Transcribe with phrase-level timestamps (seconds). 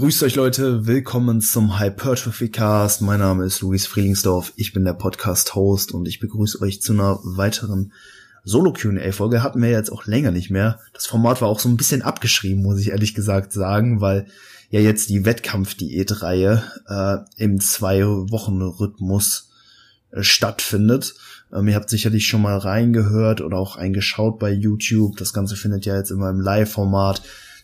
[0.00, 3.02] Grüßt euch Leute, willkommen zum Hypertrophy Cast.
[3.02, 7.20] Mein Name ist Luis Frielingsdorf, ich bin der Podcast-Host und ich begrüße euch zu einer
[7.22, 7.92] weiteren
[8.42, 9.42] Solo-Q&A-Folge.
[9.42, 10.80] Hatten wir jetzt auch länger nicht mehr.
[10.94, 14.24] Das Format war auch so ein bisschen abgeschrieben, muss ich ehrlich gesagt sagen, weil
[14.70, 19.50] ja jetzt die Wettkampf-Diät-Reihe äh, im Zwei-Wochen-Rhythmus
[20.12, 21.14] äh, stattfindet.
[21.52, 25.18] Ähm, ihr habt sicherlich schon mal reingehört oder auch eingeschaut bei YouTube.
[25.18, 27.20] Das Ganze findet ja jetzt immer im Live-Format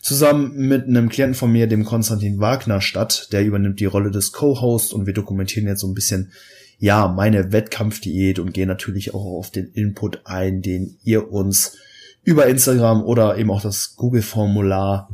[0.07, 3.27] zusammen mit einem Klienten von mir, dem Konstantin Wagner, statt.
[3.33, 6.31] Der übernimmt die Rolle des Co-Hosts und wir dokumentieren jetzt so ein bisschen,
[6.79, 11.75] ja, meine Wettkampfdiät und gehen natürlich auch auf den Input ein, den ihr uns
[12.23, 15.09] über Instagram oder eben auch das Google-Formular,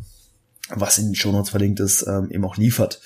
[0.70, 3.02] was in den Shownotes verlinkt ist, ähm, eben auch liefert.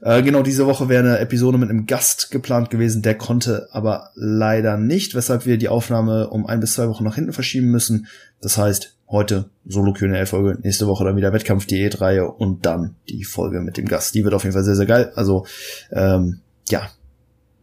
[0.00, 4.10] Äh, genau, diese Woche wäre eine Episode mit einem Gast geplant gewesen, der konnte aber
[4.14, 8.06] leider nicht, weshalb wir die Aufnahme um ein bis zwei Wochen nach hinten verschieben müssen.
[8.40, 12.96] Das heißt, heute Solo Q&A Folge, nächste Woche dann wieder Wettkampf Diät Reihe und dann
[13.08, 14.14] die Folge mit dem Gast.
[14.14, 15.12] Die wird auf jeden Fall sehr sehr geil.
[15.14, 15.46] Also
[15.92, 16.90] ähm, ja,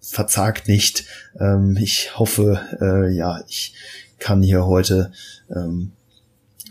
[0.01, 1.05] verzagt nicht.
[1.39, 3.73] Ähm, ich hoffe, äh, ja, ich
[4.19, 5.11] kann hier heute
[5.53, 5.91] ähm,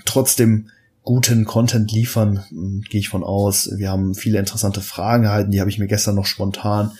[0.04, 0.70] trotzdem
[1.02, 3.70] guten Content liefern, hm, gehe ich von aus.
[3.76, 6.92] Wir haben viele interessante Fragen erhalten, die habe ich mir gestern noch spontan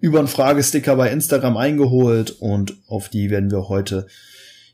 [0.00, 4.06] über einen Fragesticker bei Instagram eingeholt und auf die werden wir heute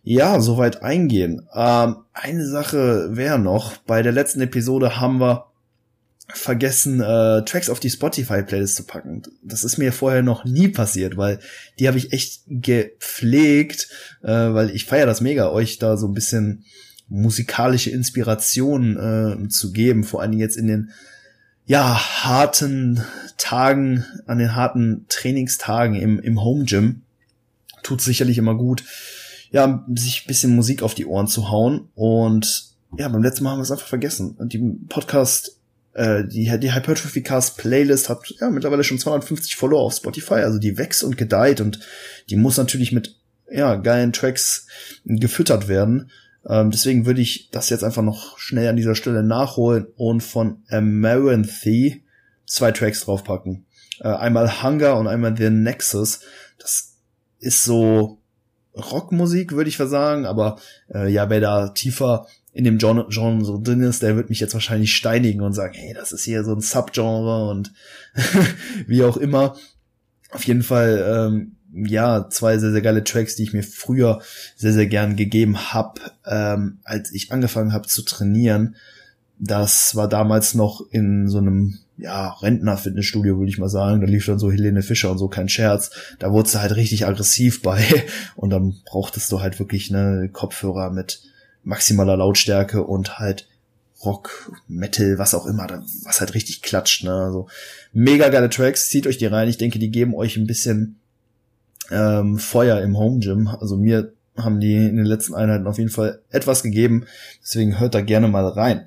[0.06, 1.48] ja soweit eingehen.
[1.52, 5.46] Ähm, eine Sache wäre noch, bei der letzten Episode haben wir
[6.28, 9.22] vergessen, äh, Tracks auf die Spotify-Playlist zu packen.
[9.42, 11.40] Das ist mir vorher noch nie passiert, weil
[11.80, 13.88] die habe ich echt gepflegt,
[14.22, 16.64] äh, weil ich feiere das mega, euch da so ein bisschen
[17.08, 18.96] musikalische Inspiration
[19.44, 20.90] äh, zu geben, vor allen Dingen jetzt in den
[21.66, 23.02] ja harten
[23.38, 27.02] Tagen, an den harten Trainingstagen im, im Home Gym.
[27.82, 28.84] Tut sicherlich immer gut,
[29.56, 31.88] ja, sich ein bisschen Musik auf die Ohren zu hauen.
[31.94, 34.32] Und ja, beim letzten Mal haben wir es einfach vergessen.
[34.32, 34.58] Und die
[34.90, 35.58] Podcast,
[35.94, 40.34] äh, die, die Hypertrophy Cast Playlist hat ja mittlerweile schon 250 Follower auf Spotify.
[40.34, 41.80] Also die wächst und gedeiht und
[42.28, 43.16] die muss natürlich mit
[43.50, 44.66] ja, geilen Tracks
[45.06, 46.10] gefüttert werden.
[46.46, 50.58] Ähm, deswegen würde ich das jetzt einfach noch schnell an dieser Stelle nachholen und von
[50.68, 52.04] Amaranthy
[52.44, 53.64] zwei Tracks draufpacken.
[54.00, 56.20] Äh, einmal Hunger und einmal The Nexus.
[56.58, 56.98] Das
[57.38, 58.20] ist so
[58.76, 60.58] Rockmusik, würde ich sagen, aber
[60.92, 64.40] äh, ja, wer da tiefer in dem Genre, Genre so drin ist, der wird mich
[64.40, 67.72] jetzt wahrscheinlich steinigen und sagen, hey, das ist hier so ein Subgenre und
[68.86, 69.56] wie auch immer.
[70.30, 74.22] Auf jeden Fall ähm, ja, zwei sehr, sehr geile Tracks, die ich mir früher
[74.56, 78.76] sehr, sehr gern gegeben habe, ähm, als ich angefangen habe zu trainieren.
[79.38, 84.00] Das war damals noch in so einem ja, Rentner-Fitnessstudio, würde ich mal sagen.
[84.00, 85.90] Da lief dann so Helene Fischer und so, kein Scherz.
[86.18, 87.84] Da wurdest du halt richtig aggressiv bei.
[88.34, 91.22] Und dann brauchtest du halt wirklich ne Kopfhörer mit
[91.64, 93.48] maximaler Lautstärke und halt
[94.04, 95.66] Rock, Metal, was auch immer,
[96.04, 97.04] was halt richtig klatscht.
[97.04, 97.12] Ne?
[97.12, 97.48] Also
[97.92, 99.48] mega geile Tracks, zieht euch die rein.
[99.48, 101.00] Ich denke, die geben euch ein bisschen
[101.90, 103.48] ähm, Feuer im Home Gym.
[103.48, 107.06] Also mir haben die in den letzten Einheiten auf jeden Fall etwas gegeben.
[107.42, 108.86] Deswegen hört da gerne mal rein.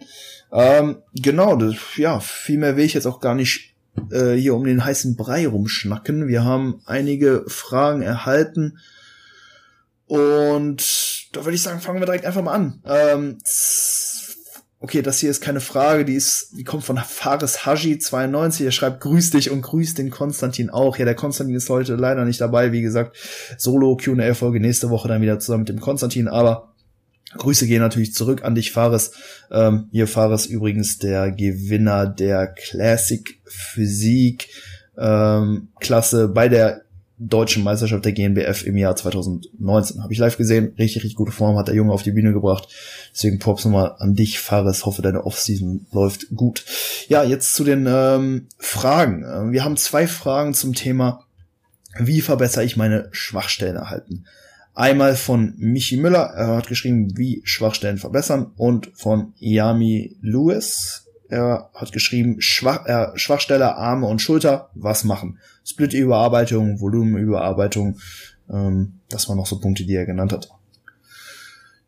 [0.52, 3.76] Ähm, genau, das, ja, viel mehr will ich jetzt auch gar nicht
[4.12, 6.28] äh, hier um den heißen Brei rumschnacken.
[6.28, 8.80] Wir haben einige Fragen erhalten.
[10.08, 12.82] Und da würde ich sagen, fangen wir direkt einfach mal an.
[12.86, 13.38] Ähm,
[14.82, 18.66] Okay, das hier ist keine Frage, die ist, die kommt von Fares Haji 92.
[18.66, 20.98] Er schreibt Grüß dich und grüß den Konstantin auch.
[20.98, 22.72] Ja, der Konstantin ist heute leider nicht dabei.
[22.72, 23.18] Wie gesagt,
[23.58, 26.30] Solo Q&A Folge nächste Woche dann wieder zusammen mit dem Konstantin.
[26.30, 26.69] Aber
[27.38, 29.12] Grüße gehen natürlich zurück an dich, Fares.
[29.52, 34.50] Ähm, hier Fares übrigens der Gewinner der Classic Physik
[34.98, 36.82] ähm, Klasse bei der
[37.20, 40.02] deutschen Meisterschaft der GNBF im Jahr 2019.
[40.02, 40.74] Habe ich live gesehen.
[40.80, 42.70] Richtig, richtig gute Form hat der Junge auf die Bühne gebracht.
[43.14, 44.86] Deswegen Props nochmal an dich, Fares.
[44.86, 46.64] Hoffe, deine Offseason läuft gut.
[47.10, 49.24] Ja, jetzt zu den ähm, Fragen.
[49.24, 51.26] Äh, wir haben zwei Fragen zum Thema,
[51.98, 54.26] wie verbessere ich meine Schwachstellen erhalten.
[54.80, 61.70] Einmal von Michi Müller, er hat geschrieben, wie Schwachstellen verbessern und von Yami Lewis, er
[61.74, 65.38] hat geschrieben, Schwach, äh, Schwachstelle, Arme und Schulter, was machen?
[65.66, 68.00] Split-Überarbeitung, Volumenüberarbeitung,
[68.50, 70.50] ähm, das waren noch so Punkte, die er genannt hat.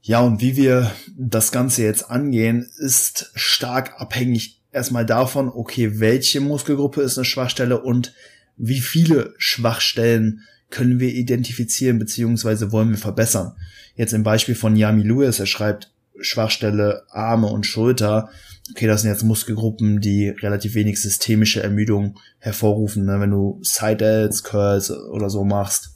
[0.01, 6.41] Ja, und wie wir das Ganze jetzt angehen, ist stark abhängig erstmal davon, okay, welche
[6.41, 8.13] Muskelgruppe ist eine Schwachstelle und
[8.57, 10.41] wie viele Schwachstellen
[10.71, 13.53] können wir identifizieren beziehungsweise wollen wir verbessern.
[13.95, 18.29] Jetzt im Beispiel von Yami Lewis, er schreibt Schwachstelle Arme und Schulter
[18.71, 23.05] okay, das sind jetzt Muskelgruppen, die relativ wenig systemische Ermüdung hervorrufen.
[23.05, 23.19] Ne?
[23.19, 25.95] Wenn du Side-Ls, Curls oder so machst,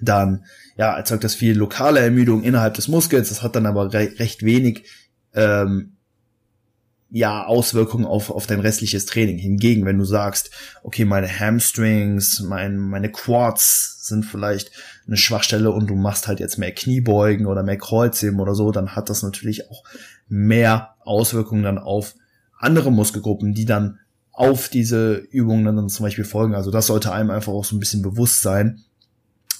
[0.00, 0.44] dann
[0.76, 3.30] ja, erzeugt das viel lokale Ermüdung innerhalb des Muskels.
[3.30, 4.84] Das hat dann aber re recht wenig
[5.34, 5.95] ähm,
[7.08, 9.38] ja Auswirkungen auf, auf dein restliches Training.
[9.38, 10.50] Hingegen, wenn du sagst,
[10.82, 14.70] okay, meine Hamstrings, mein, meine Quads sind vielleicht
[15.06, 18.96] eine Schwachstelle und du machst halt jetzt mehr Kniebeugen oder mehr Kreuzheben oder so, dann
[18.96, 19.84] hat das natürlich auch
[20.28, 22.14] mehr Auswirkungen dann auf
[22.58, 24.00] andere Muskelgruppen, die dann
[24.32, 26.54] auf diese Übungen dann zum Beispiel folgen.
[26.54, 28.84] Also das sollte einem einfach auch so ein bisschen bewusst sein,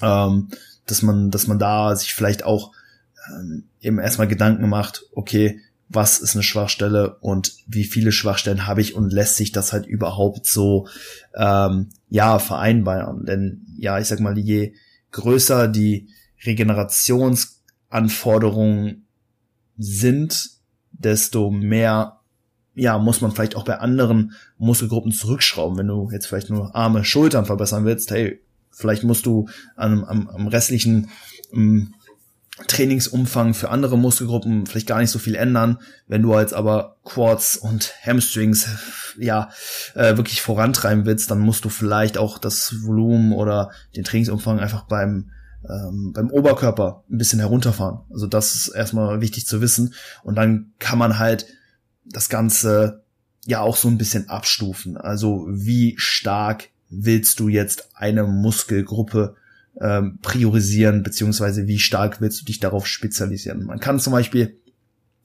[0.02, 0.48] ähm,
[0.86, 2.72] dass man, dass man da sich vielleicht auch
[3.32, 8.80] ähm, eben erstmal Gedanken macht, okay, was ist eine Schwachstelle und wie viele Schwachstellen habe
[8.80, 10.88] ich und lässt sich das halt überhaupt so
[11.34, 13.24] ähm, ja vereinbaren.
[13.24, 14.74] Denn ja, ich sag mal, je
[15.12, 16.08] größer die
[16.44, 19.06] Regenerationsanforderungen
[19.78, 20.50] sind,
[20.92, 22.16] desto mehr
[22.76, 25.78] ja, muss man vielleicht auch bei anderen Muskelgruppen zurückschrauben.
[25.78, 28.38] Wenn du jetzt vielleicht nur Arme, Schultern verbessern willst, hey,
[28.70, 31.08] vielleicht musst du am, am, am restlichen
[31.50, 31.94] um,
[32.66, 35.78] Trainingsumfang für andere Muskelgruppen vielleicht gar nicht so viel ändern.
[36.06, 38.66] Wenn du jetzt aber Quads und Hamstrings
[39.18, 39.50] ja
[39.94, 44.84] äh, wirklich vorantreiben willst, dann musst du vielleicht auch das Volumen oder den Trainingsumfang einfach
[44.84, 45.30] beim
[45.68, 48.00] ähm, beim Oberkörper ein bisschen herunterfahren.
[48.10, 49.94] Also das ist erstmal wichtig zu wissen.
[50.22, 51.46] Und dann kann man halt
[52.04, 53.02] das Ganze
[53.44, 54.96] ja auch so ein bisschen abstufen.
[54.96, 59.36] Also wie stark willst du jetzt eine Muskelgruppe
[59.80, 63.64] ähm, priorisieren, beziehungsweise wie stark willst du dich darauf spezialisieren.
[63.64, 64.56] Man kann zum Beispiel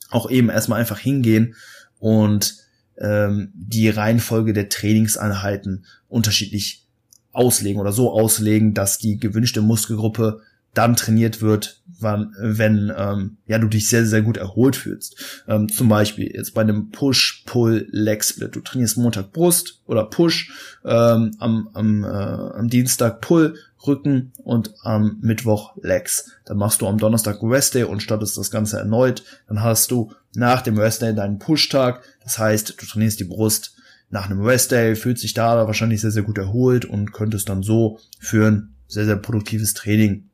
[0.09, 1.55] auch eben erstmal einfach hingehen
[1.99, 2.57] und
[2.97, 6.85] ähm, die Reihenfolge der Trainingseinheiten unterschiedlich
[7.31, 10.41] auslegen oder so auslegen, dass die gewünschte Muskelgruppe
[10.73, 15.43] dann trainiert wird, wann, wenn ähm, ja du dich sehr sehr gut erholt fühlst.
[15.47, 18.55] Ähm, zum Beispiel jetzt bei einem Push-Pull-Leg-Split.
[18.55, 20.51] Du trainierst Montag Brust oder Push,
[20.85, 26.31] ähm, am, am, äh, am Dienstag Pull, Rücken und am Mittwoch Legs.
[26.45, 29.23] Dann machst du am Donnerstag Rest Day und startest das Ganze erneut.
[29.47, 32.03] Dann hast du nach dem Rest Day deinen Push-Tag.
[32.23, 33.75] Das heißt, du trainierst die Brust
[34.09, 37.63] nach einem Rest Day, fühlt sich da wahrscheinlich sehr, sehr gut erholt und könntest dann
[37.63, 40.29] so für ein sehr, sehr produktives Training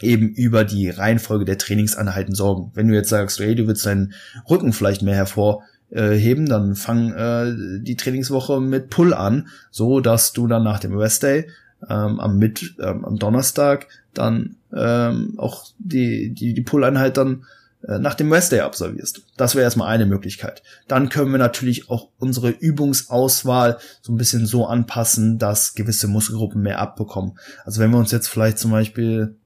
[0.00, 2.70] eben über die Reihenfolge der Trainingseinheiten sorgen.
[2.74, 4.14] Wenn du jetzt sagst, hey, du willst deinen
[4.48, 10.46] Rücken vielleicht mehr hervorheben, dann fang äh, die Trainingswoche mit Pull an, so dass du
[10.46, 11.46] dann nach dem Rest Day
[11.88, 17.44] ähm, am, Mit ähm, am Donnerstag dann ähm, auch die, die, die Pull-Einheit dann
[17.86, 19.22] äh, nach dem Rest Day absolvierst.
[19.36, 20.62] Das wäre erstmal eine Möglichkeit.
[20.88, 26.62] Dann können wir natürlich auch unsere Übungsauswahl so ein bisschen so anpassen, dass gewisse Muskelgruppen
[26.62, 27.38] mehr abbekommen.
[27.64, 29.36] Also wenn wir uns jetzt vielleicht zum Beispiel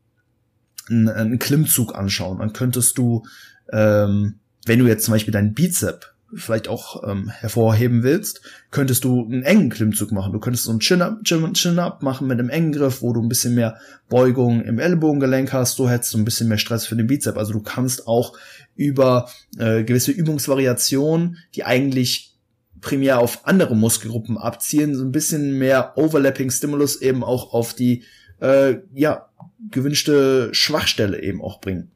[0.91, 3.25] einen, einen Klimmzug anschauen, dann könntest du,
[3.73, 8.41] ähm, wenn du jetzt zum Beispiel deinen Bizep vielleicht auch ähm, hervorheben willst,
[8.71, 10.33] könntest du einen engen Klimmzug machen.
[10.33, 13.29] Du könntest so einen Chin-Up Chin, Chin machen mit einem engen Griff, wo du ein
[13.29, 13.79] bisschen mehr
[14.09, 15.77] Beugung im Ellbogengelenk hast.
[15.77, 17.37] So hättest du ein bisschen mehr Stress für den Bizep.
[17.37, 18.37] Also du kannst auch
[18.77, 19.29] über
[19.59, 22.37] äh, gewisse Übungsvariationen, die eigentlich
[22.81, 28.05] primär auf andere Muskelgruppen abzielen, so ein bisschen mehr Overlapping Stimulus eben auch auf die
[28.41, 29.27] äh, ja
[29.71, 31.91] gewünschte Schwachstelle eben auch bringen.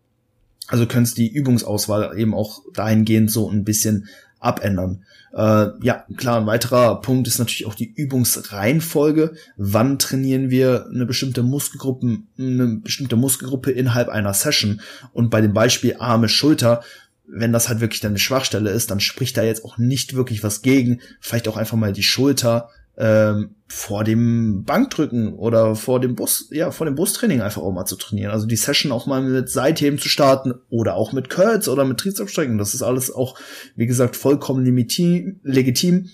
[0.68, 5.04] Also könntest die Übungsauswahl eben auch dahingehend so ein bisschen abändern.
[5.34, 9.32] Äh, ja, klar, ein weiterer Punkt ist natürlich auch die Übungsreihenfolge.
[9.56, 14.80] Wann trainieren wir eine bestimmte Muskelgruppe, eine bestimmte Muskelgruppe innerhalb einer Session?
[15.12, 16.82] Und bei dem Beispiel Arme, Schulter,
[17.26, 20.62] wenn das halt wirklich deine Schwachstelle ist, dann spricht da jetzt auch nicht wirklich was
[20.62, 21.00] gegen.
[21.20, 26.70] Vielleicht auch einfach mal die Schulter ähm, vor dem Bankdrücken oder vor dem Bus, ja,
[26.70, 28.30] vor dem Bustraining einfach auch mal zu trainieren.
[28.30, 31.98] Also die Session auch mal mit Seitheben zu starten oder auch mit Curls oder mit
[31.98, 32.58] Trizepsstrecken.
[32.58, 33.38] Das ist alles auch,
[33.74, 36.10] wie gesagt, vollkommen legitim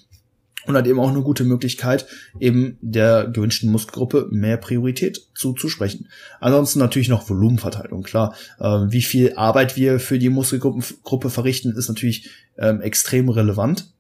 [0.66, 2.06] und hat eben auch eine gute Möglichkeit,
[2.38, 6.08] eben der gewünschten Muskelgruppe mehr Priorität zuzusprechen.
[6.40, 8.34] Ansonsten natürlich noch Volumenverteilung, klar.
[8.60, 13.92] Ähm, wie viel Arbeit wir für die Muskelgruppe verrichten, ist natürlich ähm, extrem relevant.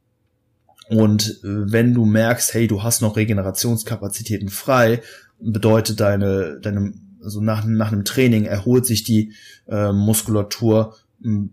[0.90, 5.02] Und äh, wenn du merkst, hey, du hast noch Regenerationskapazitäten frei,
[5.38, 6.92] bedeutet deine, deine,
[7.22, 9.32] also nach, nach einem Training erholt sich die
[9.68, 11.50] äh, Muskulatur hm,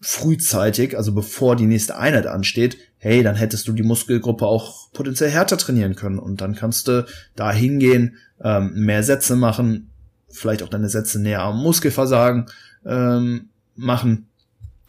[0.00, 5.30] frühzeitig, also bevor die nächste Einheit ansteht, hey, dann hättest du die Muskelgruppe auch potenziell
[5.30, 6.20] härter trainieren können.
[6.20, 7.04] Und dann kannst du
[7.34, 9.90] da hingehen, ähm, mehr Sätze machen,
[10.28, 12.46] vielleicht auch deine Sätze näher am Muskelversagen
[12.86, 14.28] ähm, machen.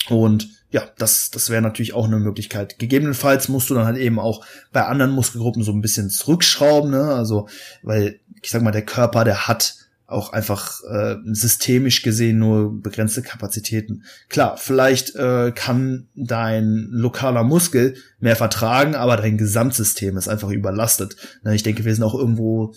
[0.10, 2.80] Und ja, das, das wäre natürlich auch eine Möglichkeit.
[2.80, 7.14] Gegebenenfalls musst du dann halt eben auch bei anderen Muskelgruppen so ein bisschen zurückschrauben, ne?
[7.14, 7.48] Also,
[7.84, 9.76] weil, ich sag mal, der Körper, der hat
[10.08, 14.04] auch einfach äh, systemisch gesehen nur begrenzte Kapazitäten.
[14.30, 21.16] Klar, vielleicht äh, kann dein lokaler Muskel mehr vertragen, aber dein Gesamtsystem ist einfach überlastet.
[21.44, 21.54] Ne?
[21.54, 22.74] Ich denke, wir sind auch irgendwo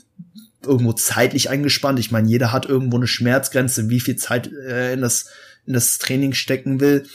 [0.63, 1.99] irgendwo zeitlich eingespannt.
[1.99, 5.31] Ich meine, jeder hat irgendwo eine Schmerzgrenze, wie viel Zeit äh, in das
[5.67, 7.07] in das Training stecken will.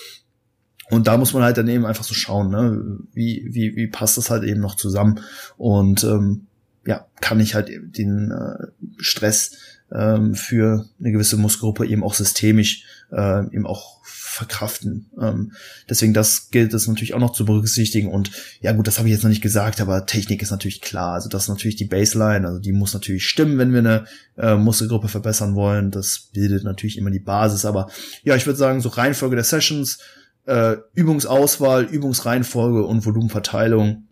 [0.92, 3.00] Und da muss man halt dann eben einfach so schauen, ne?
[3.14, 5.22] wie, wie, wie passt das halt eben noch zusammen.
[5.58, 6.48] Und ähm,
[6.86, 8.68] ja, kann ich halt den äh,
[8.98, 9.54] Stress
[9.92, 15.08] ähm, für eine gewisse Muskelgruppe eben auch systemisch äh, eben auch verkraften.
[15.20, 15.52] Ähm,
[15.90, 18.10] deswegen das gilt es natürlich auch noch zu berücksichtigen.
[18.10, 18.32] Und
[18.62, 21.14] ja gut, das habe ich jetzt noch nicht gesagt, aber Technik ist natürlich klar.
[21.14, 24.06] Also das ist natürlich die Baseline, also die muss natürlich stimmen, wenn wir eine
[24.38, 25.92] äh, Muskelgruppe verbessern wollen.
[25.92, 27.66] Das bildet natürlich immer die Basis.
[27.66, 27.90] Aber
[28.24, 30.00] ja, ich würde sagen, so Reihenfolge der Sessions,
[30.46, 34.04] äh, Übungsauswahl, Übungsreihenfolge und Volumenverteilung,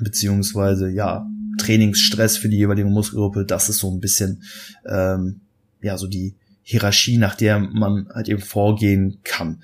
[0.00, 1.26] beziehungsweise ja,
[1.58, 4.42] Trainingsstress für die jeweilige Muskelgruppe, das ist so ein bisschen
[4.86, 5.40] ähm,
[5.82, 9.62] ja so die Hierarchie, nach der man halt eben vorgehen kann.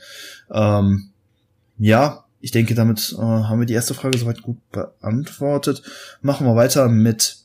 [0.50, 1.11] Ähm,
[1.78, 5.83] ja, ich denke, damit äh, haben wir die erste Frage soweit gut beantwortet.
[6.21, 7.38] Machen wir weiter mit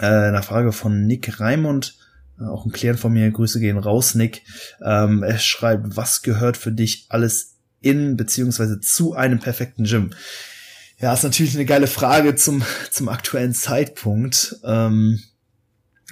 [0.00, 1.96] äh, einer Frage von Nick Raimund.
[2.40, 3.30] Äh, auch ein Klient von mir.
[3.30, 4.42] Grüße gehen raus, Nick.
[4.84, 10.10] Ähm, er schreibt, was gehört für dich alles in beziehungsweise zu einem perfekten Gym?
[10.98, 14.56] Ja, ist natürlich eine geile Frage zum, zum aktuellen Zeitpunkt.
[14.64, 15.20] Ähm,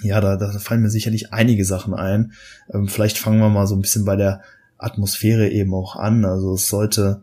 [0.01, 2.33] ja, da, da fallen mir sicherlich einige Sachen ein.
[2.73, 4.41] Ähm, vielleicht fangen wir mal so ein bisschen bei der
[4.77, 6.25] Atmosphäre eben auch an.
[6.25, 7.21] Also es sollte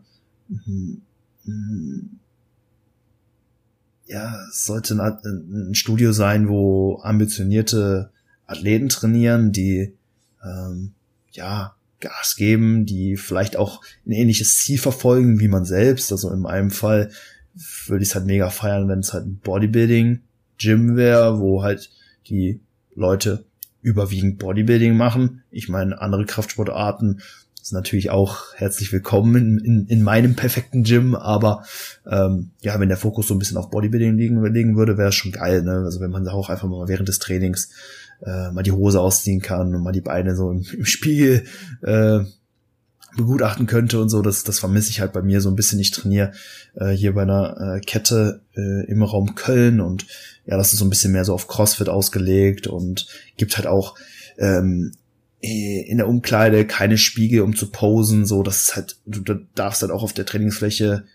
[4.05, 8.11] ja, es sollte ein, Studio sein, wo ambitionierte
[8.53, 9.93] Athleten trainieren, die
[10.43, 10.93] ähm,
[11.31, 16.11] ja Gas geben, die vielleicht auch ein ähnliches Ziel verfolgen wie man selbst.
[16.11, 17.09] Also in meinem Fall
[17.87, 21.91] würde ich es halt mega feiern, wenn es halt ein Bodybuilding-Gym wäre, wo halt
[22.27, 22.59] die
[22.95, 23.45] Leute
[23.81, 25.43] überwiegend Bodybuilding machen.
[25.51, 27.21] Ich meine, andere Kraftsportarten
[27.61, 31.63] sind natürlich auch herzlich willkommen in, in, in meinem perfekten Gym, aber
[32.05, 35.31] ähm, ja, wenn der Fokus so ein bisschen auf Bodybuilding liegen, liegen würde, wäre schon
[35.31, 35.83] geil, ne?
[35.85, 37.69] Also wenn man auch einfach mal während des Trainings
[38.21, 41.45] äh, mal die Hose ausziehen kann und mal die Beine so im, im Spiegel
[41.81, 42.19] äh,
[43.15, 45.79] begutachten könnte und so, das, das vermisse ich halt bei mir so ein bisschen.
[45.79, 46.31] Ich trainiere
[46.75, 50.07] äh, hier bei einer äh, Kette äh, im Raum Köln und
[50.45, 53.95] ja, das ist so ein bisschen mehr so auf CrossFit ausgelegt und gibt halt auch
[54.37, 54.91] ähm,
[55.41, 59.35] äh, in der Umkleide keine Spiegel, um zu posen, so, das ist halt, du, du
[59.55, 61.05] darfst halt auch auf der Trainingsfläche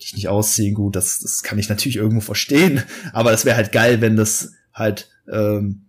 [0.00, 2.82] dich nicht ausziehen, gut, das, das kann ich natürlich irgendwo verstehen,
[3.12, 5.85] aber das wäre halt geil, wenn das halt ähm,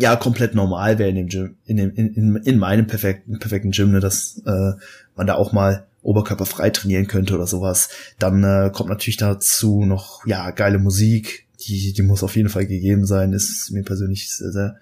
[0.00, 3.70] ja komplett normal wäre in dem Gym, in dem in, in, in meinem perfekten perfekten
[3.70, 4.72] Gym, ne, dass äh,
[5.16, 7.90] man da auch mal oberkörperfrei trainieren könnte oder sowas.
[8.18, 12.66] Dann äh, kommt natürlich dazu noch ja geile Musik, die die muss auf jeden Fall
[12.66, 13.32] gegeben sein.
[13.32, 14.76] Ist mir persönlich sehr, sehr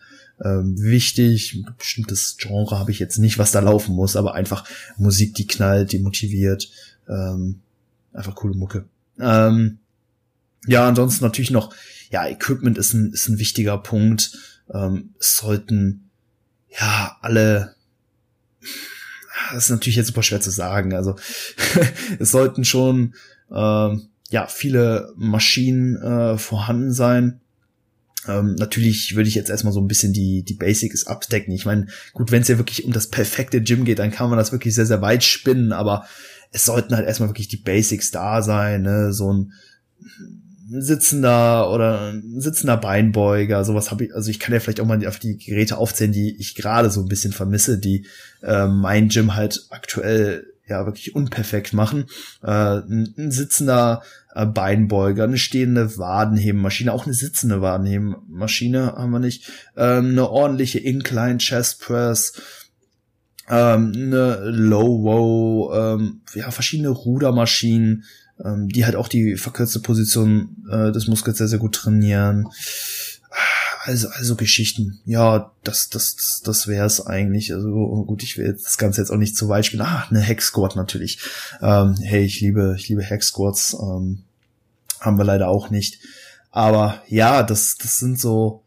[0.44, 1.64] ähm, wichtig.
[1.76, 4.64] bestimmtes Genre habe ich jetzt nicht, was da laufen muss, aber einfach
[4.96, 6.70] Musik, die knallt, die motiviert.
[7.08, 7.60] Ähm,
[8.12, 8.84] einfach coole Mucke.
[9.20, 9.78] Ähm,
[10.66, 11.74] ja, ansonsten natürlich noch,
[12.10, 16.10] ja, Equipment ist ein, ist ein wichtiger Punkt ähm, sollten
[16.68, 17.74] ja alle
[19.52, 20.94] das ist natürlich jetzt super schwer zu sagen.
[20.94, 21.16] Also
[22.18, 23.14] es sollten schon
[23.50, 27.40] ähm, ja viele Maschinen äh, vorhanden sein.
[28.26, 31.54] Ähm, natürlich würde ich jetzt erstmal so ein bisschen die die Basics abdecken.
[31.54, 34.38] Ich meine, gut, wenn es ja wirklich um das perfekte Gym geht, dann kann man
[34.38, 35.72] das wirklich sehr sehr weit spinnen.
[35.72, 36.06] Aber
[36.50, 38.82] es sollten halt erstmal wirklich die Basics da sein.
[38.82, 39.12] Ne?
[39.12, 39.52] So ein
[40.70, 45.04] sitzender oder ein sitzender Beinbeuger, sowas habe ich, also ich kann ja vielleicht auch mal
[45.06, 48.06] auf die Geräte aufzählen, die ich gerade so ein bisschen vermisse, die
[48.42, 52.06] äh, mein Gym halt aktuell ja wirklich unperfekt machen.
[52.42, 54.02] Äh, ein, sitzender
[54.34, 60.78] äh, Beinbeuger, eine stehende Wadenhebenmaschine, auch eine sitzende Wadenhebenmaschine haben wir nicht, ähm, eine ordentliche
[60.78, 62.34] Incline Chest Press,
[63.48, 68.04] ähm, eine Low Wow, ähm, ja verschiedene Rudermaschinen,
[68.44, 72.48] ähm, die halt auch die verkürzte Position äh, des Muskels sehr, sehr gut trainieren.
[73.84, 75.00] Also, also Geschichten.
[75.06, 77.54] Ja, das, das, das, das wäre es eigentlich.
[77.54, 79.82] Also gut, ich will jetzt das Ganze jetzt auch nicht zu weit spielen.
[79.82, 81.20] Ah, eine Hex natürlich.
[81.62, 83.32] Ähm, hey, ich liebe, ich liebe Hex.
[83.38, 84.24] Ähm,
[85.00, 86.00] haben wir leider auch nicht.
[86.50, 88.62] Aber ja, das, das sind so,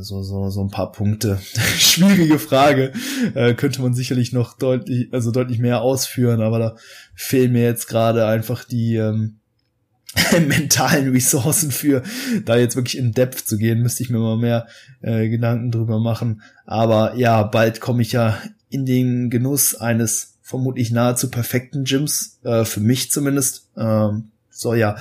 [0.00, 1.38] so, so, so ein paar Punkte.
[1.78, 2.92] Schwierige Frage.
[3.34, 6.76] Äh, könnte man sicherlich noch deutlich, also deutlich mehr ausführen, aber da
[7.14, 9.38] fehlen mir jetzt gerade einfach die ähm,
[10.48, 12.02] mentalen Ressourcen für,
[12.44, 14.66] da jetzt wirklich in Depth zu gehen, müsste ich mir mal mehr
[15.00, 16.42] äh, Gedanken drüber machen.
[16.66, 22.64] Aber ja, bald komme ich ja in den Genuss eines vermutlich nahezu perfekten Gyms, äh,
[22.64, 23.70] für mich zumindest.
[23.76, 24.96] Ähm, soll ja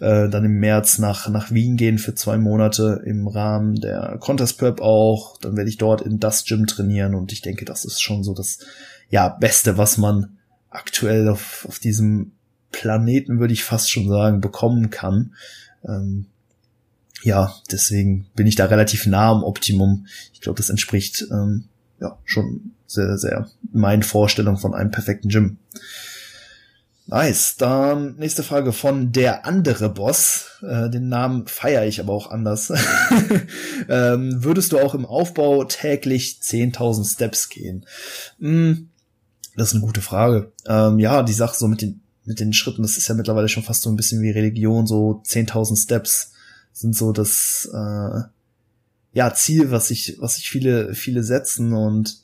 [0.00, 4.58] äh, dann im März nach, nach Wien gehen für zwei Monate im Rahmen der Contest
[4.58, 5.36] Prep auch.
[5.38, 8.32] Dann werde ich dort in das Gym trainieren und ich denke, das ist schon so
[8.32, 8.58] das
[9.10, 10.38] ja Beste, was man
[10.70, 12.32] aktuell auf, auf diesem
[12.70, 15.34] Planeten, würde ich fast schon sagen, bekommen kann.
[15.84, 16.26] Ähm,
[17.22, 20.06] ja, deswegen bin ich da relativ nah am Optimum.
[20.32, 21.64] Ich glaube, das entspricht ähm,
[22.00, 25.58] ja schon sehr, sehr meinen Vorstellungen von einem perfekten Gym.
[27.06, 27.56] Nice.
[27.56, 30.60] Dann nächste Frage von der andere Boss.
[30.62, 32.72] Äh, den Namen feiere ich aber auch anders.
[33.88, 37.86] ähm, würdest du auch im Aufbau täglich 10.000 Steps gehen?
[38.38, 38.90] Hm,
[39.56, 40.52] das ist eine gute Frage.
[40.66, 43.64] Ähm, ja, die Sache so mit den mit den Schritten, das ist ja mittlerweile schon
[43.64, 46.32] fast so ein bisschen wie Religion, so 10.000 Steps
[46.72, 48.20] sind so das äh,
[49.12, 52.21] ja Ziel, was sich was sich viele viele setzen und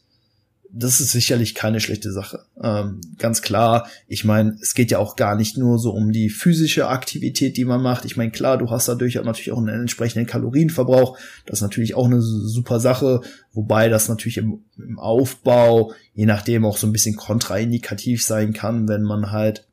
[0.71, 2.45] das ist sicherlich keine schlechte Sache.
[2.63, 6.29] Ähm, ganz klar, ich meine, es geht ja auch gar nicht nur so um die
[6.29, 8.05] physische Aktivität, die man macht.
[8.05, 11.19] Ich meine, klar, du hast dadurch auch natürlich auch einen entsprechenden Kalorienverbrauch.
[11.47, 13.23] Das ist natürlich auch eine super Sache,
[13.53, 18.89] wobei das natürlich im, im Aufbau, je nachdem, auch so ein bisschen kontraindikativ sein kann,
[18.89, 19.67] wenn man halt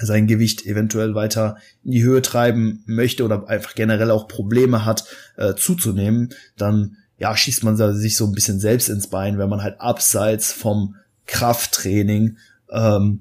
[0.00, 5.04] sein Gewicht eventuell weiter in die Höhe treiben möchte oder einfach generell auch Probleme hat,
[5.36, 9.62] äh, zuzunehmen, dann ja, schießt man sich so ein bisschen selbst ins Bein, wenn man
[9.62, 10.96] halt abseits vom
[11.26, 12.36] Krafttraining
[12.70, 13.20] ähm,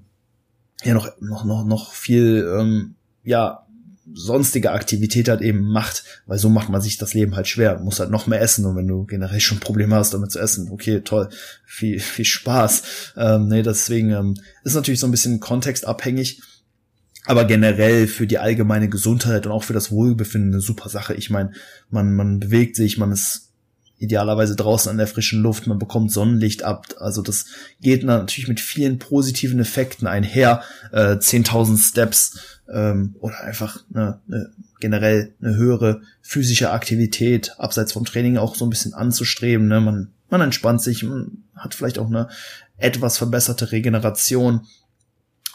[0.83, 3.63] ja noch noch noch noch viel ähm, ja
[4.13, 7.75] sonstige Aktivität halt eben macht, weil so macht man sich das Leben halt schwer.
[7.75, 10.39] Du musst halt noch mehr essen und wenn du generell schon Probleme hast, damit zu
[10.39, 11.29] essen, okay, toll,
[11.65, 12.83] viel viel Spaß.
[13.17, 16.41] Ähm, nee, deswegen ähm, ist natürlich so ein bisschen kontextabhängig
[17.27, 21.13] aber generell für die allgemeine Gesundheit und auch für das Wohlbefinden eine super Sache.
[21.13, 21.51] Ich meine,
[21.89, 23.46] man, man bewegt sich, man ist
[23.97, 26.85] idealerweise draußen an der frischen Luft, man bekommt Sonnenlicht ab.
[26.99, 27.45] Also das
[27.81, 30.61] geht natürlich mit vielen positiven Effekten einher.
[30.91, 32.39] Äh, 10.000 Steps
[32.71, 38.65] ähm, oder einfach eine, eine, generell eine höhere physische Aktivität abseits vom Training auch so
[38.65, 39.67] ein bisschen anzustreben.
[39.67, 39.81] Ne?
[39.81, 42.29] Man, man entspannt sich, man hat vielleicht auch eine
[42.77, 44.67] etwas verbesserte Regeneration.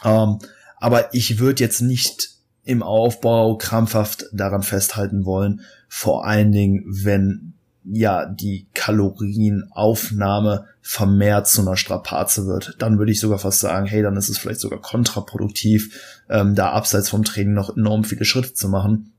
[0.03, 0.39] Ähm,
[0.77, 2.31] aber ich würde jetzt nicht
[2.65, 7.53] im Aufbau krampfhaft daran festhalten wollen, vor allen Dingen, wenn
[7.85, 14.01] ja die Kalorienaufnahme vermehrt zu einer Strapaze wird, dann würde ich sogar fast sagen, hey,
[14.01, 18.53] dann ist es vielleicht sogar kontraproduktiv, ähm, da abseits vom Training noch enorm viele Schritte
[18.53, 19.13] zu machen.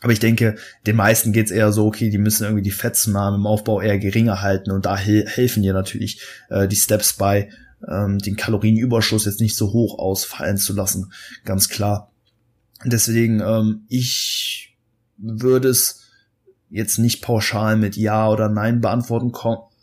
[0.00, 3.46] Aber ich denke, den meisten geht's eher so, okay, die müssen irgendwie die Fettzunahme im
[3.46, 7.50] Aufbau eher geringer halten und da helfen dir natürlich äh, die Steps bei,
[7.88, 11.12] ähm, den Kalorienüberschuss jetzt nicht so hoch ausfallen zu lassen,
[11.44, 12.10] ganz klar.
[12.84, 14.76] Deswegen, ähm, ich
[15.18, 16.01] würde es
[16.72, 19.32] jetzt nicht pauschal mit Ja oder Nein beantworten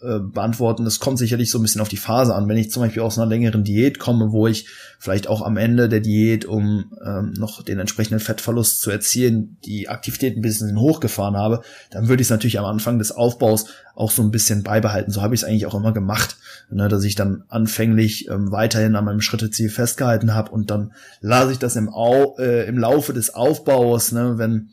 [0.01, 0.85] äh, beantworten.
[0.85, 2.47] Das kommt sicherlich so ein bisschen auf die Phase an.
[2.47, 4.65] Wenn ich zum Beispiel aus einer längeren Diät komme, wo ich
[4.97, 9.87] vielleicht auch am Ende der Diät, um ähm, noch den entsprechenden Fettverlust zu erzielen, die
[9.87, 14.11] Aktivität ein bisschen hochgefahren habe, dann würde ich es natürlich am Anfang des Aufbaus auch
[14.11, 15.11] so ein bisschen beibehalten.
[15.11, 16.37] So habe ich es eigentlich auch immer gemacht,
[16.71, 21.51] ne, dass ich dann anfänglich ähm, weiterhin an meinem Schritteziel festgehalten habe und dann lasse
[21.51, 24.69] ich das im, Au äh, im Laufe des Aufbaus, ne, wenn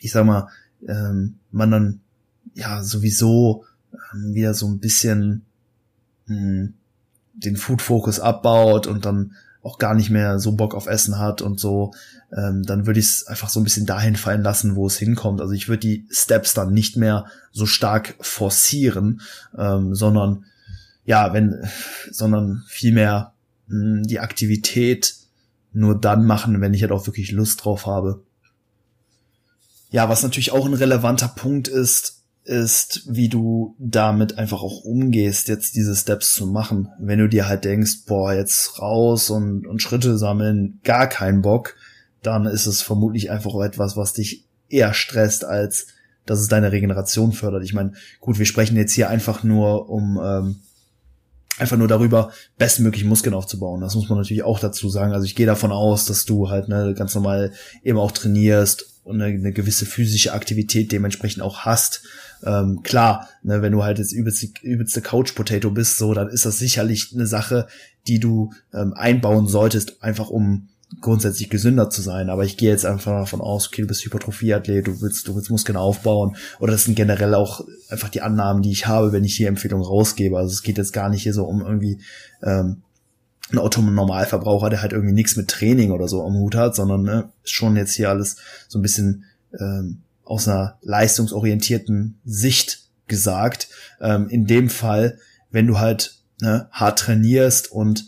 [0.00, 0.48] ich sag mal,
[0.88, 2.00] ähm, man dann
[2.54, 3.64] ja sowieso
[4.12, 5.44] ähm, wieder so ein bisschen
[6.26, 6.74] mh, hm,
[7.34, 11.42] den Food Focus abbaut und dann auch gar nicht mehr so Bock auf Essen hat
[11.42, 11.92] und so,
[12.36, 15.40] ähm, dann würde ich es einfach so ein bisschen dahin fallen lassen, wo es hinkommt.
[15.40, 19.20] Also ich würde die Steps dann nicht mehr so stark forcieren,
[19.56, 20.44] ähm, sondern
[21.04, 21.62] ja, wenn,
[22.10, 23.34] sondern vielmehr
[23.68, 25.16] mh, die Aktivität
[25.72, 28.22] nur dann machen, wenn ich halt auch wirklich Lust drauf habe.
[29.90, 35.48] Ja, was natürlich auch ein relevanter Punkt ist, ist, wie du damit einfach auch umgehst,
[35.48, 36.88] jetzt diese Steps zu machen.
[36.98, 41.76] Wenn du dir halt denkst, boah, jetzt raus und, und Schritte sammeln, gar keinen Bock,
[42.22, 45.88] dann ist es vermutlich einfach etwas, was dich eher stresst, als
[46.26, 47.64] dass es deine Regeneration fördert.
[47.64, 50.56] Ich meine, gut, wir sprechen jetzt hier einfach nur um ähm,
[51.58, 53.80] einfach nur darüber, bestmöglich Muskeln aufzubauen.
[53.80, 55.12] Das muss man natürlich auch dazu sagen.
[55.12, 57.52] Also ich gehe davon aus, dass du halt ne, ganz normal
[57.84, 62.02] eben auch trainierst eine, eine gewisse physische Aktivität dementsprechend auch hast.
[62.44, 66.46] Ähm, klar, ne, wenn du halt jetzt übelste, übelste Couch Potato bist, so, dann ist
[66.46, 67.66] das sicherlich eine Sache,
[68.06, 70.68] die du ähm, einbauen solltest, einfach um
[71.00, 72.30] grundsätzlich gesünder zu sein.
[72.30, 75.50] Aber ich gehe jetzt einfach davon aus, okay, du bist Hypertrophieathlet, du willst, du willst
[75.50, 76.36] Muskeln aufbauen.
[76.58, 79.82] Oder das sind generell auch einfach die Annahmen, die ich habe, wenn ich die Empfehlung
[79.82, 80.36] rausgebe.
[80.36, 81.98] Also es geht jetzt gar nicht hier so um irgendwie
[82.42, 82.82] ähm,
[83.52, 87.28] ein Autonormalverbraucher, der halt irgendwie nichts mit Training oder so am Hut hat, sondern ne,
[87.44, 88.36] schon jetzt hier alles
[88.68, 89.24] so ein bisschen
[89.58, 93.68] ähm, aus einer leistungsorientierten Sicht gesagt.
[94.00, 95.18] Ähm, in dem Fall,
[95.50, 98.06] wenn du halt ne, hart trainierst und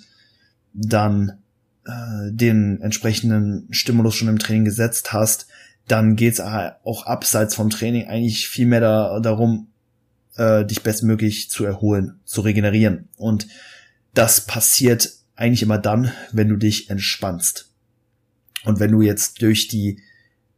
[0.72, 1.38] dann
[1.84, 5.46] äh, den entsprechenden Stimulus schon im Training gesetzt hast,
[5.88, 9.66] dann geht's auch abseits vom Training eigentlich viel mehr da, darum,
[10.36, 13.08] äh, dich bestmöglich zu erholen, zu regenerieren.
[13.16, 13.48] Und
[14.14, 15.10] das passiert
[15.42, 17.68] eigentlich immer dann, wenn du dich entspannst.
[18.64, 19.98] Und wenn du jetzt durch die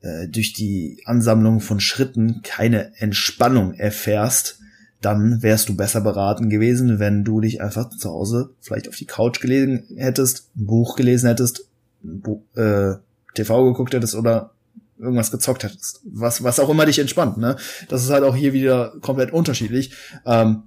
[0.02, 4.58] äh, durch die Ansammlung von Schritten keine Entspannung erfährst,
[5.00, 9.06] dann wärst du besser beraten gewesen, wenn du dich einfach zu Hause vielleicht auf die
[9.06, 11.66] Couch gelesen hättest, ein Buch gelesen hättest,
[12.02, 12.96] Buch, äh,
[13.34, 14.50] TV geguckt hättest oder
[14.98, 16.02] irgendwas gezockt hättest.
[16.04, 17.56] Was, was auch immer dich entspannt, ne?
[17.88, 19.92] Das ist halt auch hier wieder komplett unterschiedlich.
[20.26, 20.64] Ähm,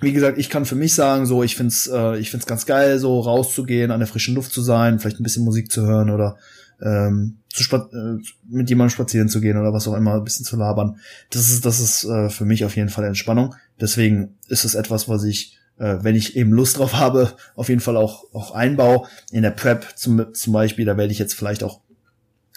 [0.00, 2.98] wie gesagt, ich kann für mich sagen, so ich find's, äh, ich find's ganz geil,
[2.98, 6.36] so rauszugehen, an der frischen Luft zu sein, vielleicht ein bisschen Musik zu hören oder
[6.82, 10.56] ähm, zu äh, mit jemandem spazieren zu gehen oder was auch immer, ein bisschen zu
[10.56, 10.98] labern.
[11.30, 13.54] Das ist, das ist äh, für mich auf jeden Fall Entspannung.
[13.80, 17.80] Deswegen ist es etwas, was ich, äh, wenn ich eben Lust drauf habe, auf jeden
[17.80, 19.06] Fall auch, auch einbaue.
[19.30, 21.80] In der Prep zum, zum Beispiel, da werde ich jetzt vielleicht auch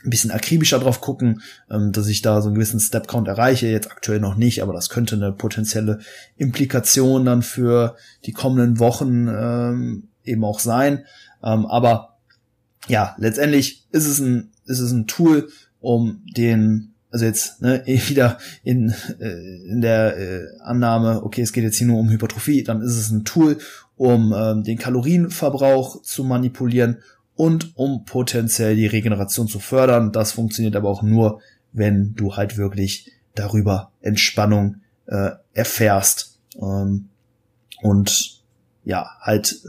[0.06, 3.68] ein bisschen akribischer drauf gucken, ähm, dass ich da so einen gewissen Step-Count erreiche.
[3.68, 6.00] Jetzt aktuell noch nicht, aber das könnte eine potenzielle
[6.38, 11.06] Implikation dann für die kommenden Wochen ähm, eben auch sein.
[11.44, 12.18] Ähm, aber
[12.88, 18.38] ja, letztendlich ist es ein, ist es ein Tool, um den, also jetzt ne, wieder
[18.63, 22.82] in, äh, in der äh, Annahme, okay, es geht jetzt hier nur um Hypertrophie, dann
[22.82, 23.58] ist es ein Tool,
[23.96, 26.98] um ähm, den Kalorienverbrauch zu manipulieren
[27.36, 30.12] und um potenziell die Regeneration zu fördern.
[30.12, 31.41] Das funktioniert aber auch nur,
[31.74, 37.10] wenn du halt wirklich darüber Entspannung äh, erfährst ähm,
[37.82, 38.41] und
[38.84, 39.62] ja, halt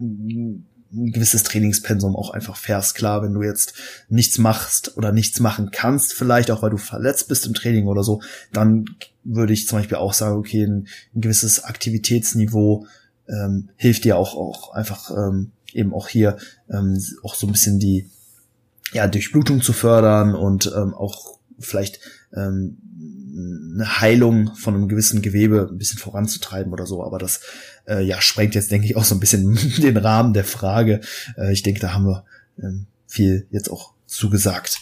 [0.00, 2.96] ein gewisses Trainingspensum auch einfach fährst.
[2.96, 3.74] Klar, wenn du jetzt
[4.08, 8.02] nichts machst oder nichts machen kannst, vielleicht auch weil du verletzt bist im Training oder
[8.02, 8.20] so,
[8.52, 8.86] dann
[9.22, 12.86] würde ich zum Beispiel auch sagen, okay, ein, ein gewisses Aktivitätsniveau
[13.28, 16.36] ähm, hilft dir auch, auch einfach ähm, eben auch hier
[16.70, 18.08] ähm, auch so ein bisschen die
[18.92, 22.00] ja, Durchblutung zu fördern und ähm, auch vielleicht
[22.34, 22.78] ähm,
[23.74, 27.04] eine Heilung von einem gewissen Gewebe ein bisschen voranzutreiben oder so.
[27.04, 27.40] Aber das
[27.86, 31.00] äh, ja sprengt jetzt, denke ich, auch so ein bisschen den Rahmen der Frage.
[31.36, 32.24] Äh, ich denke, da haben wir
[32.58, 34.80] ähm, viel jetzt auch zugesagt.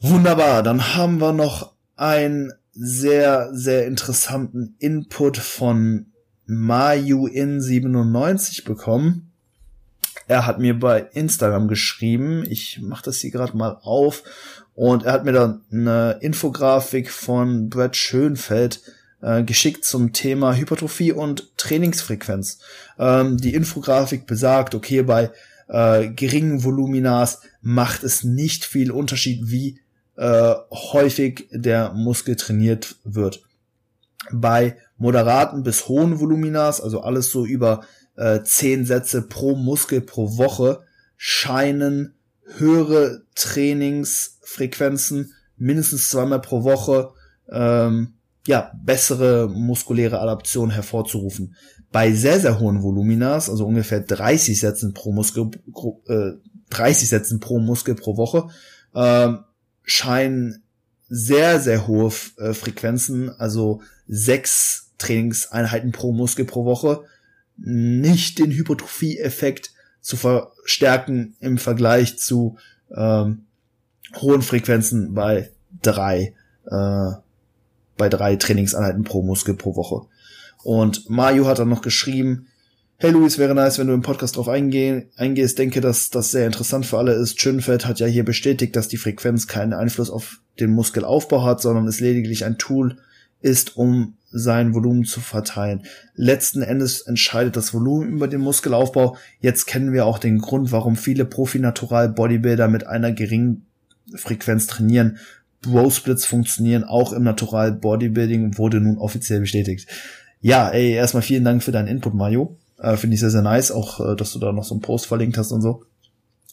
[0.00, 6.06] Wunderbar, dann haben wir noch einen sehr, sehr interessanten Input von
[6.46, 9.27] Mayu in 97 bekommen.
[10.28, 14.22] Er hat mir bei Instagram geschrieben, ich mache das hier gerade mal auf,
[14.74, 18.80] und er hat mir dann eine Infografik von Brad Schönfeld
[19.20, 22.60] äh, geschickt zum Thema Hypertrophie und Trainingsfrequenz.
[22.98, 25.32] Ähm, die Infografik besagt, okay, bei
[25.66, 29.80] äh, geringen Voluminas macht es nicht viel Unterschied, wie
[30.16, 33.42] äh, häufig der Muskel trainiert wird.
[34.30, 37.80] Bei moderaten bis hohen Voluminas, also alles so über
[38.18, 40.80] äh, zehn Sätze pro Muskel pro Woche
[41.16, 42.14] scheinen
[42.56, 47.12] höhere Trainingsfrequenzen mindestens zweimal pro Woche
[47.48, 48.14] ähm,
[48.46, 51.54] ja bessere muskuläre Adaption hervorzurufen.
[51.92, 55.50] Bei sehr sehr hohen Voluminas, also ungefähr 30 Sätzen pro Muskel
[56.08, 56.32] äh,
[56.70, 58.48] 30 Sätzen pro Muskel pro Woche,
[58.94, 59.32] äh,
[59.84, 60.62] scheinen
[61.08, 67.04] sehr sehr hohe äh, Frequenzen, also sechs Trainingseinheiten pro Muskel pro Woche
[67.58, 72.56] nicht den Hypertrophie-Effekt zu verstärken im Vergleich zu
[72.96, 73.44] ähm,
[74.16, 75.50] hohen Frequenzen bei
[75.82, 76.34] drei
[76.66, 77.10] äh,
[77.96, 80.06] bei drei Trainingseinheiten pro Muskel pro Woche.
[80.62, 82.46] Und Mario hat dann noch geschrieben,
[83.00, 85.56] Hey Luis, wäre nice, wenn du im Podcast drauf eingeh eingehst.
[85.58, 87.40] Denke, dass das sehr interessant für alle ist.
[87.40, 91.86] Schönfeld hat ja hier bestätigt, dass die Frequenz keinen Einfluss auf den Muskelaufbau hat, sondern
[91.86, 92.96] es lediglich ein Tool
[93.40, 95.84] ist, um sein Volumen zu verteilen.
[96.14, 99.16] Letzten Endes entscheidet das Volumen über den Muskelaufbau.
[99.40, 103.66] Jetzt kennen wir auch den Grund, warum viele Profi-Natural Bodybuilder mit einer geringen
[104.14, 105.18] Frequenz trainieren.
[105.62, 109.88] Bro Splits funktionieren auch im Natural Bodybuilding, wurde nun offiziell bestätigt.
[110.40, 112.56] Ja, ey, erstmal vielen Dank für deinen Input, Mario.
[112.78, 115.06] Äh, Finde ich sehr, sehr nice, auch, äh, dass du da noch so einen Post
[115.06, 115.84] verlinkt hast und so.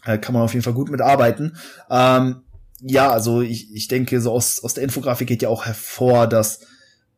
[0.06, 1.56] Äh, kann man auf jeden Fall gut mitarbeiten.
[1.90, 2.38] Ähm,
[2.82, 6.62] ja, also ich, ich denke, so aus, aus der Infografik geht ja auch hervor, dass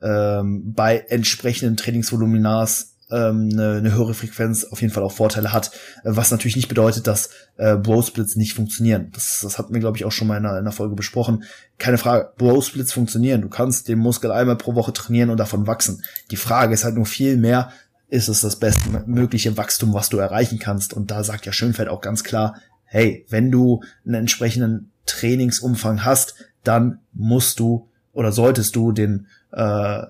[0.01, 5.71] ähm, bei entsprechenden Trainingsvoluminas ähm, eine, eine höhere Frequenz auf jeden Fall auch Vorteile hat,
[6.03, 9.09] äh, was natürlich nicht bedeutet, dass äh, Bro Splits nicht funktionieren.
[9.13, 11.43] Das, das hatten wir, glaube ich, auch schon mal in einer, in einer Folge besprochen.
[11.77, 13.41] Keine Frage, Bro Splits funktionieren.
[13.41, 16.03] Du kannst den Muskel einmal pro Woche trainieren und davon wachsen.
[16.31, 17.71] Die Frage ist halt nur viel mehr,
[18.09, 20.93] ist es das bestmögliche Wachstum, was du erreichen kannst?
[20.93, 26.35] Und da sagt ja Schönfeld auch ganz klar, hey, wenn du einen entsprechenden Trainingsumfang hast,
[26.63, 30.03] dann musst du oder solltest du den äh,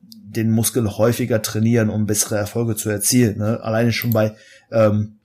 [0.00, 3.38] den Muskel häufiger trainieren, um bessere Erfolge zu erzielen.
[3.38, 3.62] Ne?
[3.62, 4.34] Alleine schon bei
[4.70, 5.18] ähm,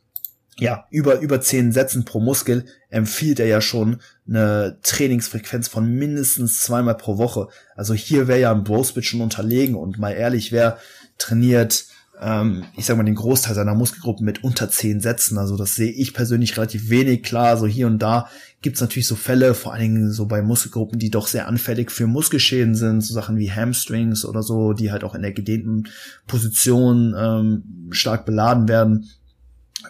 [0.59, 6.61] ja über über zehn Sätzen pro Muskel empfiehlt er ja schon eine Trainingsfrequenz von mindestens
[6.61, 7.47] zweimal pro Woche.
[7.75, 10.77] Also hier wäre ja ein Bro-Split schon unterlegen und mal ehrlich, wer
[11.17, 11.85] trainiert
[12.19, 15.37] ähm, ich sag mal, den Großteil seiner Muskelgruppen mit unter zehn Sätzen.
[15.37, 17.23] Also das sehe ich persönlich relativ wenig.
[17.23, 18.29] Klar, so hier und da
[18.61, 22.07] gibt's natürlich so Fälle, vor allen Dingen so bei Muskelgruppen, die doch sehr anfällig für
[22.07, 25.83] Muskelschäden sind, so Sachen wie Hamstrings oder so, die halt auch in der gedehnten
[26.25, 29.09] Position ähm, stark beladen werden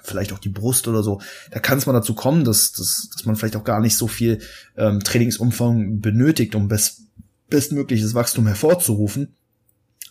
[0.04, 3.26] vielleicht auch die Brust oder so, da kann es mal dazu kommen, dass, dass, dass
[3.26, 4.40] man vielleicht auch gar nicht so viel
[4.76, 7.02] ähm, Trainingsumfang benötigt, um best,
[7.50, 9.37] bestmögliches Wachstum hervorzurufen.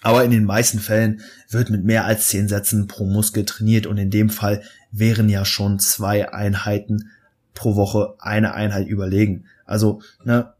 [0.03, 3.99] Aber in den meisten Fällen wird mit mehr als zehn Sätzen pro Muskel trainiert und
[3.99, 7.11] in dem Fall wären ja schon zwei Einheiten
[7.55, 9.47] pro Woche eine Einheit überlegen.
[9.65, 10.53] Also, ne,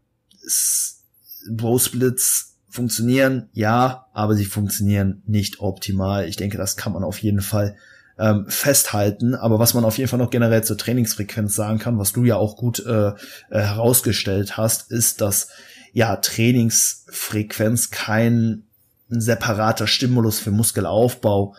[1.49, 6.27] Bro Splits funktionieren, ja, aber sie funktionieren nicht optimal.
[6.27, 7.75] Ich denke, das kann man auf jeden Fall
[8.19, 9.35] ähm, festhalten.
[9.35, 12.35] Aber was man auf jeden Fall noch generell zur Trainingsfrequenz sagen kann, was du ja
[12.35, 13.13] auch gut äh, äh,
[13.49, 15.49] herausgestellt hast, ist, dass
[15.93, 18.63] ja Trainingsfrequenz kein
[19.09, 21.55] separater Stimulus für Muskelaufbau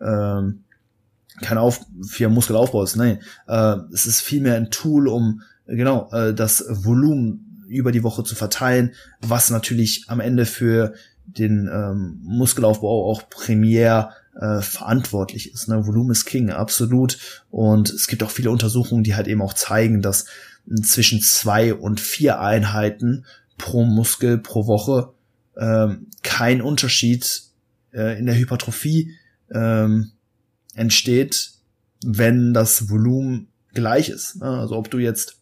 [0.00, 0.64] ähm,
[1.40, 2.96] kein Auf für Muskelaufbau ist.
[2.96, 8.24] Nein, äh, es ist vielmehr ein Tool, um genau äh, das Volumen über die Woche
[8.24, 15.68] zu verteilen, was natürlich am Ende für den ähm, Muskelaufbau auch primär äh, verantwortlich ist.
[15.68, 15.86] Ne?
[15.86, 17.18] Volumen ist King, absolut.
[17.50, 20.26] Und es gibt auch viele Untersuchungen, die halt eben auch zeigen, dass
[20.82, 23.24] zwischen zwei und vier Einheiten
[23.56, 25.12] pro Muskel pro Woche
[25.60, 27.42] ähm, kein Unterschied
[27.92, 29.14] äh, in der Hypertrophie
[29.52, 30.12] ähm,
[30.74, 31.52] entsteht,
[32.04, 34.42] wenn das Volumen gleich ist.
[34.42, 35.36] Also ob du jetzt,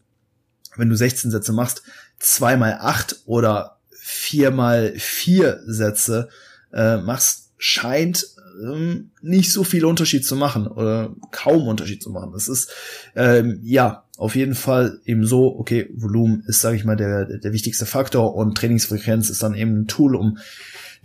[0.77, 1.83] wenn du 16 Sätze machst,
[2.19, 6.29] zwei mal acht oder vier mal vier Sätze
[6.73, 8.27] äh, machst, scheint
[8.63, 12.33] ähm, nicht so viel Unterschied zu machen oder kaum Unterschied zu machen.
[12.33, 12.73] Das ist
[13.15, 17.53] ähm, ja auf jeden Fall eben so, okay, Volumen ist, sage ich mal, der, der
[17.53, 20.39] wichtigste Faktor und Trainingsfrequenz ist dann eben ein Tool, um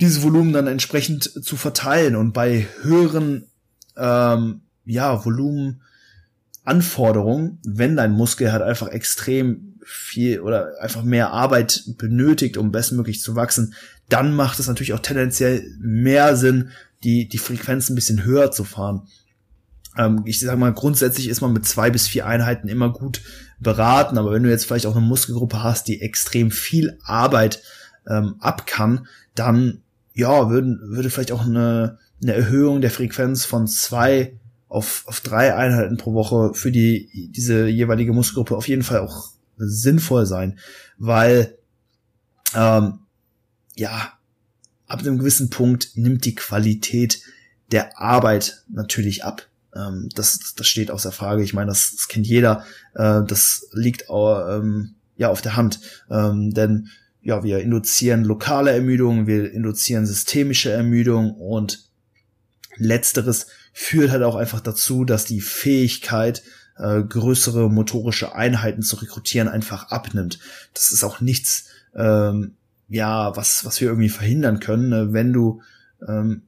[0.02, 2.16] dieses Volumen dann entsprechend zu verteilen.
[2.16, 3.46] Und bei höheren
[3.96, 12.58] ähm, ja, Volumenanforderungen, wenn dein Muskel halt einfach extrem viel oder einfach mehr Arbeit benötigt,
[12.58, 13.76] um bestmöglich zu wachsen,
[14.10, 16.70] dann macht es natürlich auch tendenziell mehr Sinn,
[17.04, 19.04] die, die Frequenz ein bisschen höher zu fahren.
[19.98, 23.22] Ähm, ich sag mal, grundsätzlich ist man mit zwei bis vier Einheiten immer gut
[23.60, 27.62] beraten, aber wenn du jetzt vielleicht auch eine Muskelgruppe hast, die extrem viel Arbeit
[28.08, 29.82] ähm, ab kann, dann
[30.14, 35.56] ja, würden, würde vielleicht auch eine, eine Erhöhung der Frequenz von zwei auf, auf drei
[35.56, 40.60] Einheiten pro Woche für die, diese jeweilige Muskelgruppe auf jeden Fall auch sinnvoll sein,
[40.98, 41.58] weil
[42.56, 43.00] ähm,
[43.76, 44.14] ja,
[44.88, 47.22] ab einem gewissen Punkt nimmt die Qualität
[47.72, 49.48] der Arbeit natürlich ab.
[49.76, 51.44] Ähm, das, das steht außer Frage.
[51.44, 52.66] Ich meine, das, das kennt jeder.
[52.96, 55.80] Äh, das liegt auch, ähm, ja auf der Hand.
[56.10, 56.90] Ähm, denn
[57.22, 61.88] ja, wir induzieren lokale Ermüdung, wir induzieren systemische Ermüdung und
[62.76, 66.44] letzteres führt halt auch einfach dazu, dass die Fähigkeit,
[66.78, 70.40] äh, größere motorische Einheiten zu rekrutieren, einfach abnimmt.
[70.74, 72.56] Das ist auch nichts, ähm,
[72.90, 75.14] ja, was, was wir irgendwie verhindern können, ne?
[75.14, 75.62] wenn du
[76.08, 76.44] ähm,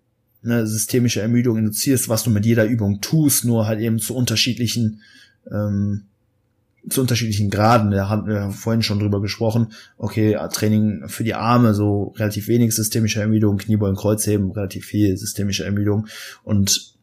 [0.45, 5.01] eine systemische Ermüdung induzierst, was du mit jeder Übung tust, nur halt eben zu unterschiedlichen
[5.51, 6.05] ähm,
[6.89, 7.91] zu unterschiedlichen Graden.
[7.91, 9.73] Da hatten wir vorhin schon drüber gesprochen.
[9.97, 15.65] Okay, Training für die Arme, so relativ wenig systemische Ermüdung, Kniebeugen, Kreuzheben, relativ viel systemische
[15.65, 16.07] Ermüdung.
[16.43, 16.93] Und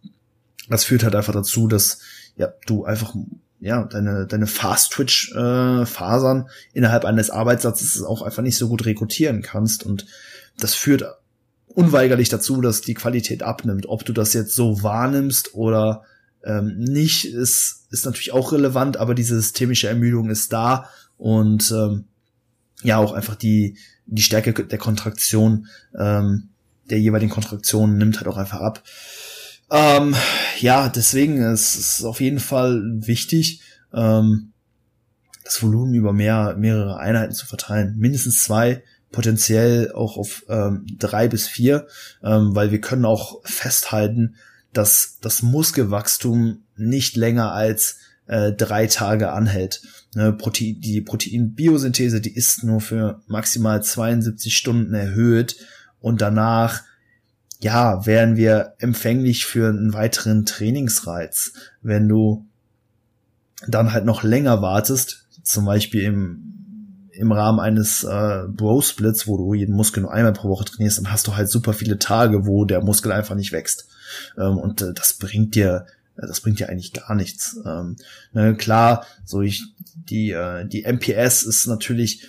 [0.69, 1.99] das führt halt einfach dazu, dass
[2.37, 3.15] ja, du einfach
[3.61, 9.85] ja, deine, deine Fast-Twitch-Fasern äh, innerhalb eines Arbeitssatzes auch einfach nicht so gut rekrutieren kannst.
[9.85, 10.07] Und
[10.59, 11.05] das führt
[11.75, 13.87] unweigerlich dazu, dass die Qualität abnimmt.
[13.87, 16.05] Ob du das jetzt so wahrnimmst oder
[16.45, 22.05] ähm, nicht, ist, ist natürlich auch relevant, aber diese systemische Ermüdung ist da und ähm,
[22.83, 26.49] ja, auch einfach die, die Stärke der Kontraktion, ähm,
[26.91, 28.83] der jeweiligen Kontraktion nimmt halt auch einfach ab.
[29.71, 30.15] Ähm,
[30.59, 33.63] ja, deswegen ist es auf jeden Fall wichtig,
[33.95, 34.53] ähm,
[35.45, 37.97] das Volumen über mehr, mehrere Einheiten zu verteilen.
[37.99, 41.87] Mindestens zwei, potenziell auch auf ähm, drei bis vier,
[42.22, 44.35] ähm, weil wir können auch festhalten,
[44.72, 49.83] dass das Muskelwachstum nicht länger als äh, drei Tage anhält.
[50.14, 55.57] Ne, Protein, die Proteinbiosynthese, die ist nur für maximal 72 Stunden erhöht
[56.01, 56.83] und danach
[57.61, 61.53] ja, wären wir empfänglich für einen weiteren Trainingsreiz.
[61.81, 62.44] Wenn du
[63.68, 66.52] dann halt noch länger wartest, zum Beispiel im,
[67.12, 71.12] im Rahmen eines äh, Bro-Splits, wo du jeden Muskel nur einmal pro Woche trainierst, dann
[71.12, 73.88] hast du halt super viele Tage, wo der Muskel einfach nicht wächst.
[74.38, 77.59] Ähm, und äh, das bringt dir das bringt dir eigentlich gar nichts.
[77.64, 77.96] Ähm,
[78.33, 82.29] ne, klar, so ich, die, äh, die MPS ist natürlich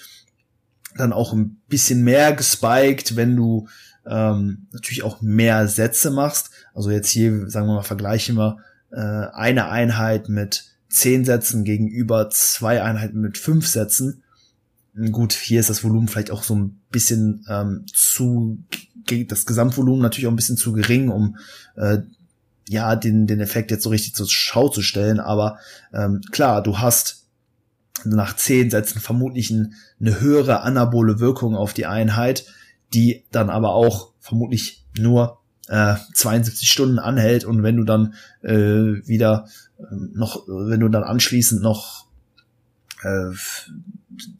[0.97, 3.67] dann auch ein bisschen mehr gespiked, wenn du
[4.05, 6.51] ähm, natürlich auch mehr Sätze machst.
[6.73, 8.57] Also jetzt hier, sagen wir mal, vergleichen wir
[8.91, 8.97] äh,
[9.33, 14.22] eine Einheit mit zehn Sätzen gegenüber zwei Einheiten mit fünf Sätzen.
[15.11, 18.63] Gut, hier ist das Volumen vielleicht auch so ein bisschen ähm, zu,
[19.27, 21.37] das Gesamtvolumen natürlich auch ein bisschen zu gering, um
[21.75, 21.99] äh,
[22.69, 25.19] ja den den Effekt jetzt so richtig zur Schau zu stellen.
[25.19, 25.57] Aber
[25.93, 27.25] ähm, klar, du hast
[28.05, 32.45] nach zehn Sätzen vermutlich ein, eine höhere anabole Wirkung auf die Einheit,
[32.93, 38.53] die dann aber auch vermutlich nur äh, 72 Stunden anhält und wenn du dann äh,
[39.07, 39.47] wieder
[39.79, 42.05] äh, noch, wenn du dann anschließend noch
[43.01, 43.31] äh,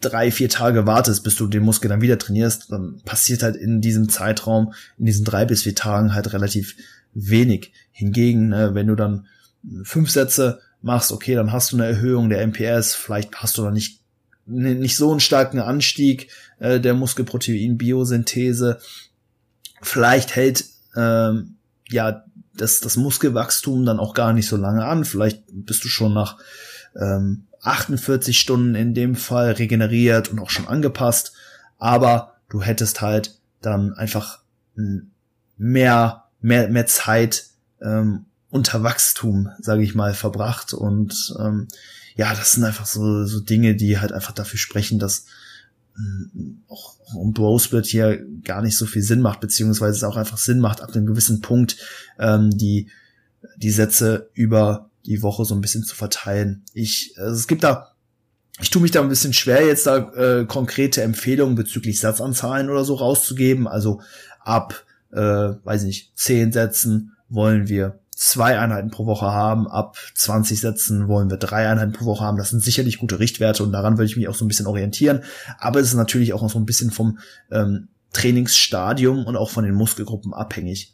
[0.02, 3.82] drei, vier Tage wartest, bis du den Muskel dann wieder trainierst, dann passiert halt in
[3.82, 6.76] diesem Zeitraum, in diesen drei bis vier Tagen halt relativ
[7.14, 7.72] wenig.
[7.92, 9.28] Hingegen, äh, wenn du dann
[9.84, 13.74] fünf Sätze machst, okay, dann hast du eine Erhöhung der MPS, vielleicht hast du dann
[13.74, 14.04] nicht
[14.46, 18.80] nicht so einen starken Anstieg äh, der Muskelprotein-Biosynthese.
[19.82, 20.66] Vielleicht hält
[20.98, 21.56] ähm,
[21.90, 25.06] ja das, das Muskelwachstum dann auch gar nicht so lange an.
[25.06, 26.38] Vielleicht bist du schon nach
[27.00, 31.34] ähm, 48 Stunden in dem Fall regeneriert und auch schon angepasst.
[31.78, 34.40] Aber du hättest halt dann einfach
[35.58, 37.46] mehr, mehr, mehr Zeit
[37.82, 40.74] ähm, unter Wachstum, sage ich mal, verbracht.
[40.74, 41.68] Und ähm,
[42.16, 45.26] ja, das sind einfach so, so Dinge, die halt einfach dafür sprechen, dass
[45.98, 50.18] ähm, auch um Bro Split hier gar nicht so viel Sinn macht, beziehungsweise es auch
[50.18, 51.78] einfach Sinn macht, ab einem gewissen Punkt
[52.20, 52.90] ähm, die,
[53.58, 56.64] die Sätze über die Woche so ein bisschen zu verteilen.
[56.74, 57.94] Ich, also es gibt da,
[58.62, 62.86] ich tue mich da ein bisschen schwer, jetzt da äh, konkrete Empfehlungen bezüglich Satzanzahlen oder
[62.86, 63.68] so rauszugeben.
[63.68, 64.02] Also
[64.40, 69.68] ab, äh, weiß nicht, zehn Sätzen wollen wir zwei Einheiten pro Woche haben.
[69.68, 72.38] Ab 20 Sätzen wollen wir drei Einheiten pro Woche haben.
[72.38, 75.24] Das sind sicherlich gute Richtwerte und daran würde ich mich auch so ein bisschen orientieren.
[75.58, 77.20] Aber es ist natürlich auch so ein bisschen vom
[77.52, 80.94] ähm, Trainingsstadium und auch von den Muskelgruppen abhängig.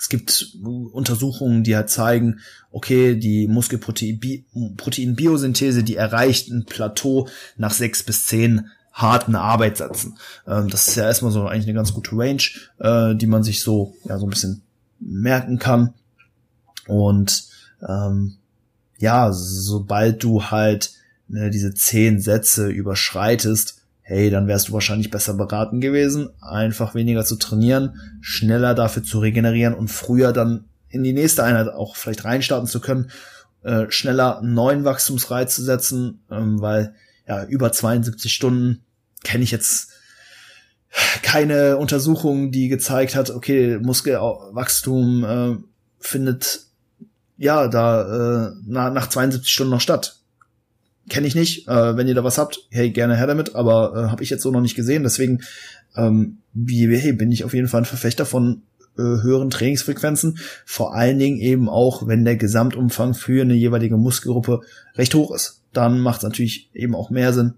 [0.00, 8.02] Es gibt Untersuchungen, die halt zeigen, okay, die Muskelprotein-Biosynthese, die erreicht ein Plateau nach sechs
[8.02, 10.16] bis zehn harten Arbeitssätzen.
[10.46, 12.40] Ähm, das ist ja erstmal so eigentlich eine ganz gute Range,
[12.78, 14.62] äh, die man sich so, ja, so ein bisschen
[15.00, 15.92] merken kann.
[16.86, 17.44] Und
[17.86, 18.38] ähm,
[18.96, 20.94] ja, sobald du halt
[21.28, 23.79] ne, diese zehn Sätze überschreitest,
[24.10, 29.20] hey, dann wärst du wahrscheinlich besser beraten gewesen, einfach weniger zu trainieren, schneller dafür zu
[29.20, 33.12] regenerieren und früher dann in die nächste Einheit auch vielleicht reinstarten zu können,
[33.62, 36.94] äh, schneller einen neuen Wachstumsreiz zu setzen, ähm, weil
[37.28, 38.80] ja über 72 Stunden
[39.22, 39.92] kenne ich jetzt
[41.22, 45.56] keine Untersuchung, die gezeigt hat, okay, Muskelwachstum äh,
[46.00, 46.62] findet
[47.36, 50.19] ja, da äh, na, nach 72 Stunden noch statt.
[51.10, 51.68] Kenne ich nicht.
[51.68, 54.42] Äh, wenn ihr da was habt, hey, gerne her damit, aber äh, habe ich jetzt
[54.42, 55.02] so noch nicht gesehen.
[55.02, 55.40] Deswegen
[55.96, 58.62] ähm, hey, bin ich auf jeden Fall ein Verfechter von
[58.96, 60.38] äh, höheren Trainingsfrequenzen.
[60.64, 64.60] Vor allen Dingen eben auch, wenn der Gesamtumfang für eine jeweilige Muskelgruppe
[64.94, 65.62] recht hoch ist.
[65.72, 67.54] Dann macht es natürlich eben auch mehr Sinn,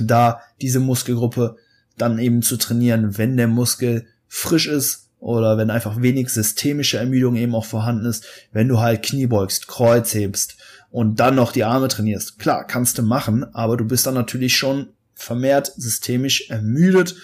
[0.00, 1.56] da diese Muskelgruppe
[1.96, 7.34] dann eben zu trainieren, wenn der Muskel frisch ist, oder wenn einfach wenig systemische Ermüdung
[7.36, 10.58] eben auch vorhanden ist, wenn du halt Knie beugst, Kreuz hebst
[10.94, 12.38] und dann noch die Arme trainierst.
[12.38, 17.16] Klar, kannst du machen, aber du bist dann natürlich schon vermehrt systemisch ermüdet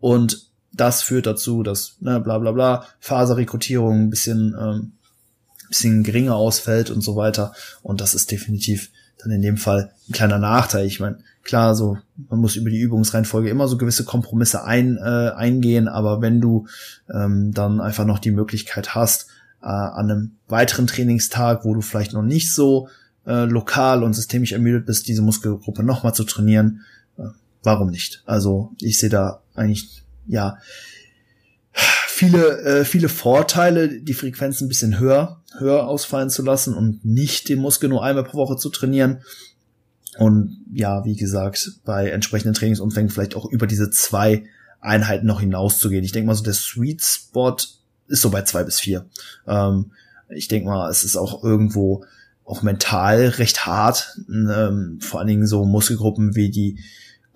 [0.00, 4.92] und das führt dazu, dass ne, bla bla bla Faserrekrutierung ein bisschen ähm,
[5.68, 8.88] bisschen geringer ausfällt und so weiter und das ist definitiv
[9.22, 10.86] dann in dem Fall ein kleiner Nachteil.
[10.86, 11.98] Ich meine, klar, so
[12.30, 16.66] man muss über die Übungsreihenfolge immer so gewisse Kompromisse ein, äh, eingehen, aber wenn du
[17.12, 19.26] ähm, dann einfach noch die Möglichkeit hast,
[19.60, 22.88] äh, an einem weiteren Trainingstag, wo du vielleicht noch nicht so
[23.28, 26.80] äh, lokal und systemisch ermüdet bist, diese Muskelgruppe nochmal zu trainieren,
[27.18, 27.24] äh,
[27.62, 28.22] warum nicht?
[28.24, 30.56] Also ich sehe da eigentlich ja
[31.72, 37.48] viele äh, viele Vorteile, die Frequenz ein bisschen höher höher ausfallen zu lassen und nicht
[37.48, 39.22] den Muskel nur einmal pro Woche zu trainieren.
[40.18, 44.44] Und ja, wie gesagt, bei entsprechenden Trainingsumfängen vielleicht auch über diese zwei
[44.80, 46.04] Einheiten noch hinauszugehen.
[46.04, 47.56] Ich denke mal so, der Sweet Spot
[48.08, 49.06] ist so bei zwei bis vier.
[49.46, 49.92] Ähm,
[50.28, 52.04] ich denke mal, es ist auch irgendwo
[52.48, 56.78] auch mental recht hart, ähm, vor allen Dingen so Muskelgruppen wie die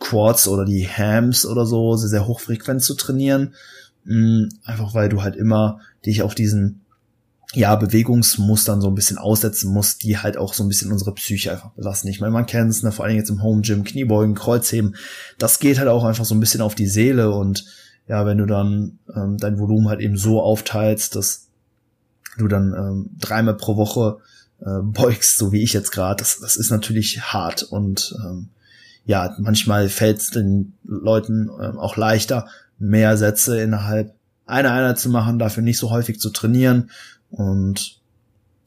[0.01, 3.55] Quads oder die Hams oder so sehr, sehr hochfrequent zu trainieren.
[4.09, 6.81] Ähm, einfach weil du halt immer dich auf diesen
[7.55, 11.53] ja, Bewegungsmustern so ein bisschen aussetzen muss, die halt auch so ein bisschen unsere Psyche
[11.53, 12.09] einfach belasten.
[12.09, 14.97] Ich meine, man kennt es, ne, vor allem jetzt im Home Gym, Kniebeugen, Kreuzheben,
[15.37, 17.67] das geht halt auch einfach so ein bisschen auf die Seele und
[18.09, 21.49] ja, wenn du dann ähm, dein Volumen halt eben so aufteilst, dass
[22.39, 24.19] du dann ähm, dreimal pro Woche
[24.65, 28.49] äh, beugst, so wie ich jetzt gerade, das, das ist natürlich hart und ähm,
[29.05, 32.47] ja, manchmal fällt es den Leuten ähm, auch leichter,
[32.79, 34.15] mehr Sätze innerhalb
[34.47, 36.91] eine Einheit zu machen, dafür nicht so häufig zu trainieren.
[37.31, 38.01] Und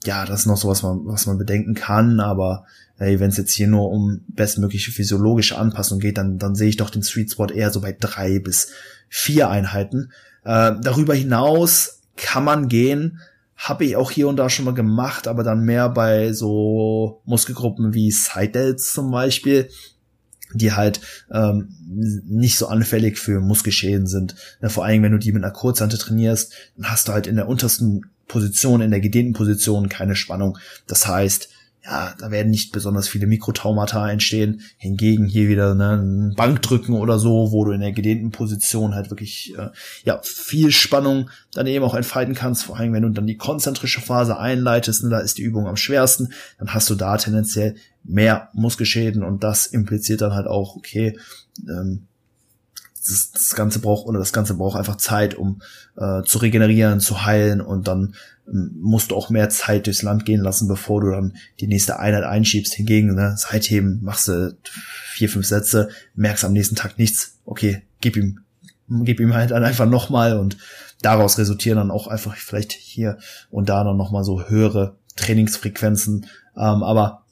[0.04, 2.66] ja, das ist noch so, was man, was man bedenken kann, aber
[2.98, 6.78] hey, wenn es jetzt hier nur um bestmögliche physiologische Anpassung geht, dann, dann sehe ich
[6.78, 8.70] doch den Sweet Spot eher so bei drei bis
[9.10, 10.12] vier Einheiten.
[10.44, 13.20] Äh, darüber hinaus kann man gehen,
[13.56, 17.94] habe ich auch hier und da schon mal gemacht, aber dann mehr bei so Muskelgruppen
[17.94, 19.70] wie Side Delts zum Beispiel,
[20.54, 21.02] die halt
[21.32, 21.70] ähm,
[22.28, 24.36] nicht so anfällig für Muskelschäden sind.
[24.62, 27.36] Ja, vor allem, wenn du die mit einer Kurzhante trainierst, dann hast du halt in
[27.36, 30.58] der untersten Position, in der gedehnten Position keine Spannung.
[30.88, 31.50] Das heißt,
[31.86, 34.62] ja, da werden nicht besonders viele Mikrotraumata entstehen.
[34.78, 39.12] Hingegen hier wieder ne, ein Bankdrücken oder so, wo du in der gedehnten Position halt
[39.12, 39.70] wirklich äh,
[40.04, 42.64] ja viel Spannung dann eben auch entfalten kannst.
[42.64, 45.78] Vor allem, wenn du dann die konzentrische Phase einleitest, ne, da ist die Übung am
[45.78, 51.18] schwersten, dann hast du da tendenziell mehr Muskelschäden und das impliziert dann halt auch, okay,
[51.68, 52.08] ähm,
[53.08, 55.62] das, das Ganze braucht oder das Ganze braucht einfach Zeit, um
[55.98, 58.16] äh, zu regenerieren, zu heilen und dann
[58.48, 62.00] ähm, musst du auch mehr Zeit durchs Land gehen lassen, bevor du dann die nächste
[62.00, 62.74] Einheit einschiebst.
[62.74, 64.58] Hingegen, ne, Seitheben machst du
[65.12, 67.40] vier, fünf Sätze, merkst am nächsten Tag nichts.
[67.46, 68.40] Okay, gib ihm,
[68.90, 70.58] gib ihm halt dann einfach nochmal und
[71.02, 73.18] daraus resultieren dann auch einfach vielleicht hier
[73.52, 76.26] und da dann nochmal so höhere Trainingsfrequenzen.
[76.58, 77.25] Ähm, aber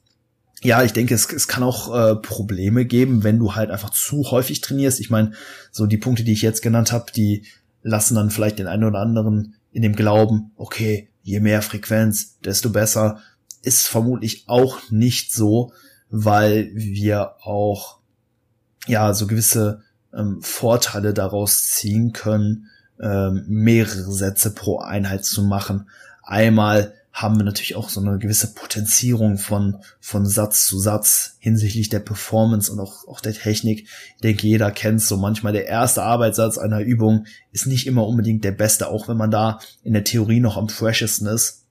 [0.64, 4.32] ja, ich denke, es, es kann auch äh, Probleme geben, wenn du halt einfach zu
[4.32, 5.00] häufig trainierst.
[5.00, 5.34] Ich meine,
[5.72, 7.46] so die Punkte, die ich jetzt genannt habe, die
[7.82, 12.70] lassen dann vielleicht den einen oder anderen in dem Glauben, okay, je mehr Frequenz, desto
[12.70, 13.20] besser.
[13.62, 15.74] Ist vermutlich auch nicht so,
[16.10, 18.00] weil wir auch
[18.88, 19.84] ja so gewisse
[20.14, 22.68] ähm, Vorteile daraus ziehen können,
[23.02, 25.90] ähm, mehrere Sätze pro Einheit zu machen.
[26.24, 31.90] Einmal haben wir natürlich auch so eine gewisse Potenzierung von, von Satz zu Satz hinsichtlich
[31.90, 33.88] der Performance und auch, auch der Technik.
[34.16, 38.44] Ich denke, jeder kennt so manchmal der erste Arbeitssatz einer Übung ist nicht immer unbedingt
[38.44, 41.63] der beste, auch wenn man da in der Theorie noch am freshesten ist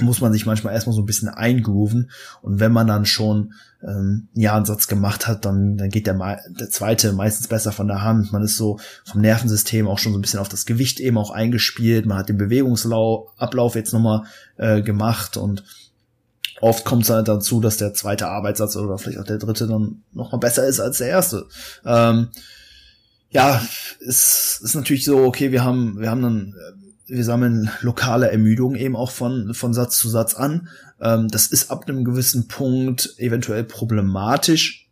[0.00, 3.52] muss man sich manchmal erstmal so ein bisschen eingrooven und wenn man dann schon
[3.86, 6.14] ähm, ja einen Satz gemacht hat, dann, dann geht der,
[6.48, 8.32] der zweite meistens besser von der Hand.
[8.32, 11.30] Man ist so vom Nervensystem auch schon so ein bisschen auf das Gewicht eben auch
[11.30, 12.06] eingespielt.
[12.06, 14.22] Man hat den Bewegungsablauf jetzt nochmal
[14.56, 15.64] äh, gemacht und
[16.60, 20.02] oft kommt es halt dazu, dass der zweite Arbeitssatz oder vielleicht auch der dritte dann
[20.12, 21.46] nochmal besser ist als der erste.
[21.84, 22.28] Ähm,
[23.30, 23.60] ja,
[24.06, 26.54] es ist natürlich so, okay, wir haben, wir haben dann
[27.06, 30.68] wir sammeln lokale Ermüdung eben auch von, von Satz zu Satz an.
[31.00, 34.88] Ähm, das ist ab einem gewissen Punkt eventuell problematisch,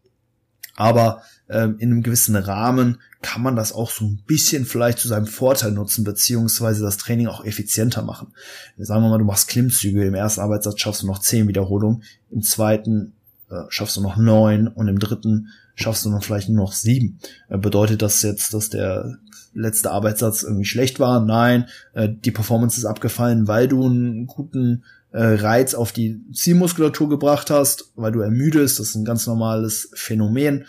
[0.76, 5.08] aber ähm, in einem gewissen Rahmen kann man das auch so ein bisschen vielleicht zu
[5.08, 8.32] seinem Vorteil nutzen, beziehungsweise das Training auch effizienter machen.
[8.78, 12.42] Sagen wir mal, du machst Klimmzüge, im ersten Arbeitssatz schaffst du noch zehn Wiederholungen, im
[12.42, 13.12] zweiten
[13.50, 15.48] äh, schaffst du noch neun und im dritten
[15.80, 17.18] schaffst du dann vielleicht nur noch sieben.
[17.48, 19.18] Äh, bedeutet das jetzt, dass der
[19.52, 21.24] letzte Arbeitssatz irgendwie schlecht war?
[21.24, 27.08] Nein, äh, die Performance ist abgefallen, weil du einen guten äh, Reiz auf die Zielmuskulatur
[27.08, 28.78] gebracht hast, weil du ermüdest.
[28.78, 30.66] Das ist ein ganz normales Phänomen.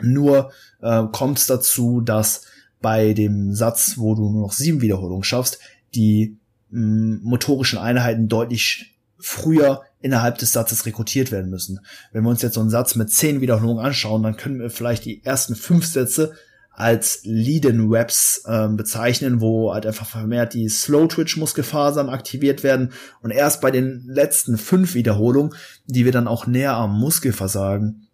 [0.00, 2.46] Nur äh, kommt es dazu, dass
[2.80, 5.58] bei dem Satz, wo du nur noch sieben Wiederholungen schaffst,
[5.94, 6.38] die
[6.70, 11.80] mh, motorischen Einheiten deutlich früher innerhalb des Satzes rekrutiert werden müssen.
[12.12, 15.04] Wenn wir uns jetzt so einen Satz mit zehn Wiederholungen anschauen, dann können wir vielleicht
[15.04, 16.32] die ersten fünf Sätze
[16.74, 23.70] als Lead-in-Webs äh, bezeichnen, wo halt einfach vermehrt die Slow-Twitch-Muskelfasern aktiviert werden und erst bei
[23.70, 25.54] den letzten fünf Wiederholungen,
[25.86, 28.08] die wir dann auch näher am Muskelversagen,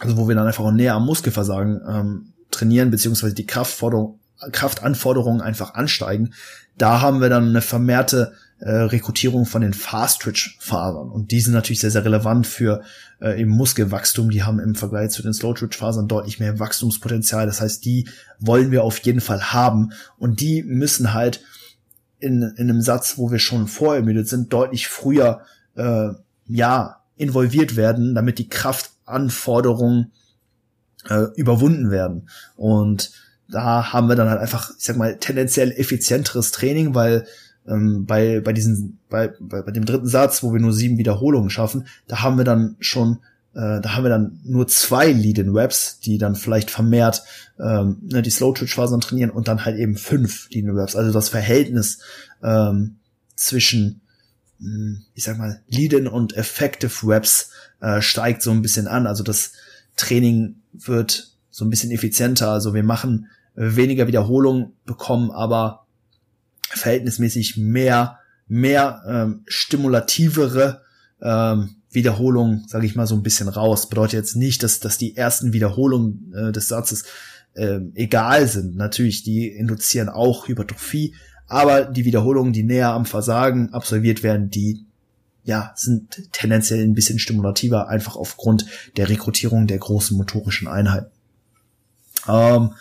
[0.00, 4.18] also wo wir dann einfach auch näher am Muskelversagen ähm, trainieren, beziehungsweise die Kraftforderung,
[4.50, 6.32] Kraftanforderungen einfach ansteigen,
[6.76, 11.10] da haben wir dann eine vermehrte äh, Rekrutierung von den Fast-Twitch-Fasern.
[11.10, 12.82] Und die sind natürlich sehr, sehr relevant für
[13.20, 14.30] äh, im Muskelwachstum.
[14.30, 17.46] Die haben im Vergleich zu den Slow-Twitch-Fasern deutlich mehr Wachstumspotenzial.
[17.46, 19.92] Das heißt, die wollen wir auf jeden Fall haben.
[20.18, 21.42] Und die müssen halt
[22.18, 25.42] in, in einem Satz, wo wir schon vorermüdet sind, deutlich früher
[25.76, 26.08] äh,
[26.46, 30.12] ja involviert werden, damit die Kraftanforderungen
[31.08, 32.28] äh, überwunden werden.
[32.56, 33.12] Und
[33.48, 37.26] da haben wir dann halt einfach, ich sag mal, tendenziell effizienteres Training, weil
[37.66, 41.50] ähm, bei, bei diesen, bei, bei, bei dem dritten Satz, wo wir nur sieben Wiederholungen
[41.50, 43.18] schaffen, da haben wir dann schon,
[43.54, 47.22] äh, da haben wir dann nur zwei Lead-in-Webs, die dann vielleicht vermehrt
[47.58, 50.96] ähm, ne, die Slow-Twitch-Fasern trainieren und dann halt eben fünf Lead-in-Webs.
[50.96, 51.98] Also das Verhältnis
[52.42, 52.96] ähm,
[53.36, 54.00] zwischen
[54.60, 57.50] hm, ich sag mal, Lead-in und Effective Webs
[57.80, 59.06] äh, steigt so ein bisschen an.
[59.06, 59.52] Also das
[59.96, 62.50] Training wird so ein bisschen effizienter.
[62.50, 65.83] Also wir machen weniger Wiederholungen, bekommen aber
[66.76, 70.82] verhältnismäßig mehr, mehr ähm, stimulativere
[71.22, 73.88] ähm, Wiederholungen, sage ich mal, so ein bisschen raus.
[73.88, 77.04] Bedeutet jetzt nicht, dass, dass die ersten Wiederholungen äh, des Satzes
[77.56, 78.76] ähm, egal sind.
[78.76, 81.14] Natürlich, die induzieren auch Hypertrophie,
[81.46, 84.84] aber die Wiederholungen, die näher am Versagen absolviert werden, die
[85.44, 88.64] ja, sind tendenziell ein bisschen stimulativer, einfach aufgrund
[88.96, 91.10] der Rekrutierung der großen motorischen Einheiten.
[92.26, 92.72] Ähm,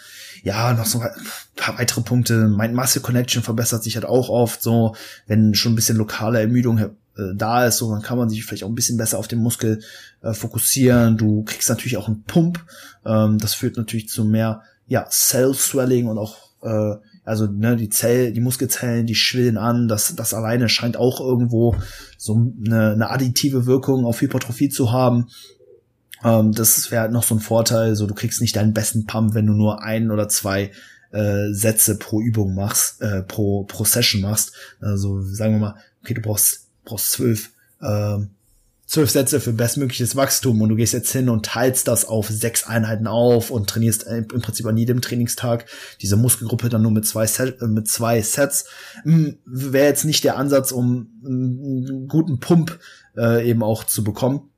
[0.42, 1.10] ja, noch so ein
[1.56, 2.48] paar weitere Punkte.
[2.48, 4.96] Mein Muscle Connection verbessert sich halt auch oft so,
[5.28, 6.90] wenn schon ein bisschen lokale Ermüdung äh,
[7.36, 9.82] da ist, so dann kann man sich vielleicht auch ein bisschen besser auf den Muskel
[10.22, 11.18] äh, fokussieren.
[11.18, 12.64] Du kriegst natürlich auch einen Pump.
[13.06, 17.90] Ähm, das führt natürlich zu mehr ja, Cell Swelling und auch äh, also ne, die
[17.90, 19.88] Zell, die Muskelzellen, die schwillen an.
[19.88, 21.76] Das, das alleine scheint auch irgendwo
[22.18, 25.28] so eine, eine additive Wirkung auf Hypertrophie zu haben.
[26.24, 27.96] Ähm, das wäre halt noch so ein Vorteil.
[27.96, 30.72] So, du kriegst nicht deinen besten Pump, wenn du nur ein oder zwei
[31.12, 34.54] äh, Sätze pro Übung machst, äh, pro, pro Session machst.
[34.82, 37.52] Also sagen wir mal, okay, du brauchst, brauchst zwölf
[37.82, 38.30] ähm,
[38.94, 42.68] zwölf Sätze für bestmögliches Wachstum und du gehst jetzt hin und teilst das auf sechs
[42.68, 45.66] Einheiten auf und trainierst im Prinzip an jedem Trainingstag
[46.02, 48.66] diese Muskelgruppe dann nur mit zwei, Set, äh, mit zwei Sets,
[49.02, 52.80] hm, wäre jetzt nicht der Ansatz, um einen guten Pump
[53.18, 54.52] äh, eben auch zu bekommen.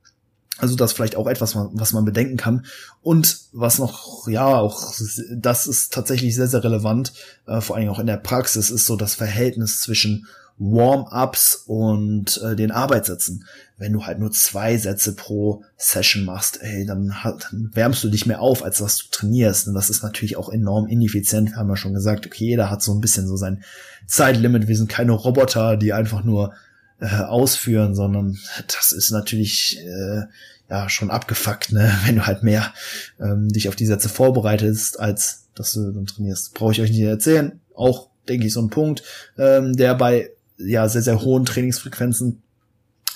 [0.58, 2.64] Also das vielleicht auch etwas, was man bedenken kann.
[3.02, 4.94] Und was noch, ja, auch
[5.30, 7.12] das ist tatsächlich sehr, sehr relevant,
[7.46, 10.26] äh, vor allem auch in der Praxis, ist so das Verhältnis zwischen
[10.58, 13.44] Warm-ups und äh, den Arbeitssätzen.
[13.76, 18.24] Wenn du halt nur zwei Sätze pro Session machst, ey, dann, dann wärmst du dich
[18.24, 19.68] mehr auf, als dass du trainierst.
[19.68, 21.50] Und das ist natürlich auch enorm ineffizient.
[21.50, 23.62] Wir haben ja schon gesagt, okay, jeder hat so ein bisschen so sein
[24.06, 24.66] Zeitlimit.
[24.66, 26.54] Wir sind keine Roboter, die einfach nur
[27.00, 30.22] äh, ausführen, sondern das ist natürlich äh,
[30.68, 31.92] ja schon abgefuckt, ne?
[32.04, 32.72] wenn du halt mehr
[33.20, 36.54] ähm, dich auf die Sätze vorbereitest, als dass du dann trainierst.
[36.54, 37.60] Brauche ich euch nicht erzählen.
[37.74, 39.02] Auch denke ich so ein Punkt,
[39.38, 42.42] ähm, der bei ja sehr, sehr hohen Trainingsfrequenzen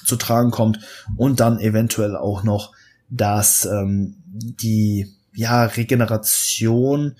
[0.04, 0.80] zu tragen kommt
[1.16, 2.72] und dann eventuell auch noch,
[3.08, 7.16] dass ähm, die ja Regeneration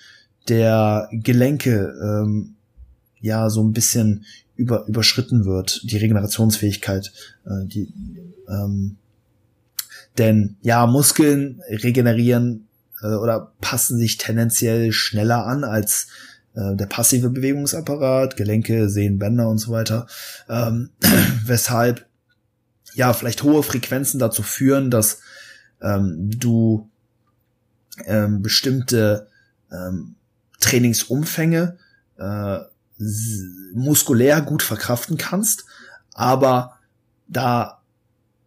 [0.48, 2.56] der Gelenke ähm,
[3.20, 4.24] ja so ein bisschen
[4.61, 7.12] über, überschritten wird, die Regenerationsfähigkeit,
[7.46, 7.92] äh, die
[8.46, 8.96] ähm,
[10.18, 12.68] denn ja, Muskeln regenerieren
[13.02, 16.08] äh, oder passen sich tendenziell schneller an als
[16.54, 20.06] äh, der passive Bewegungsapparat, Gelenke, Sehnen, Bänder und so weiter,
[20.48, 20.90] ähm,
[21.46, 22.06] weshalb
[22.92, 25.20] ja vielleicht hohe Frequenzen dazu führen, dass
[25.80, 26.90] ähm, du
[28.04, 29.28] ähm, bestimmte
[29.72, 30.16] ähm,
[30.61, 31.78] Trainingsumfänge
[32.18, 32.58] äh,
[33.74, 35.64] muskulär gut verkraften kannst,
[36.14, 36.78] aber
[37.28, 37.80] da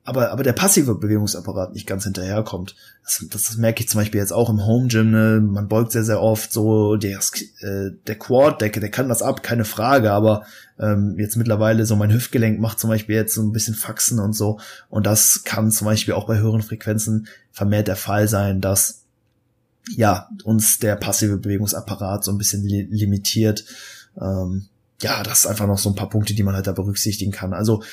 [0.05, 2.75] aber, aber der passive Bewegungsapparat nicht ganz hinterherkommt.
[3.03, 5.11] Das, das, das merke ich zum Beispiel jetzt auch im Home Gym.
[5.11, 5.39] Ne?
[5.39, 7.19] Man beugt sehr, sehr oft so der,
[7.61, 10.11] äh, der Quad-Decke, der kann das ab, keine Frage.
[10.11, 10.43] Aber
[10.77, 14.33] ähm, jetzt mittlerweile so mein Hüftgelenk macht zum Beispiel jetzt so ein bisschen Faxen und
[14.33, 14.59] so.
[14.89, 19.03] Und das kann zum Beispiel auch bei höheren Frequenzen vermehrt der Fall sein, dass
[19.95, 23.63] ja uns der passive Bewegungsapparat so ein bisschen li limitiert.
[24.19, 24.67] Ähm,
[25.01, 27.53] ja, das ist einfach noch so ein paar Punkte, die man halt da berücksichtigen kann.
[27.53, 27.83] Also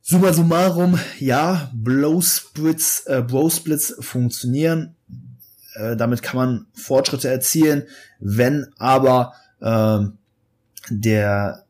[0.00, 4.96] Summa summarum, ja, Blowsplits, äh, Blowsplits funktionieren.
[5.74, 7.84] Äh, damit kann man Fortschritte erzielen,
[8.18, 10.00] wenn aber äh,
[10.90, 11.64] der,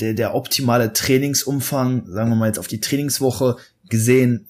[0.00, 3.56] der, der optimale Trainingsumfang, sagen wir mal jetzt auf die Trainingswoche
[3.88, 4.48] gesehen,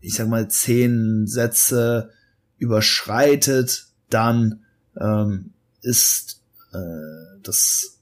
[0.00, 2.10] ich sag mal zehn Sätze
[2.58, 4.60] überschreitet, dann
[5.00, 6.41] ähm, ist
[6.72, 7.98] äh, das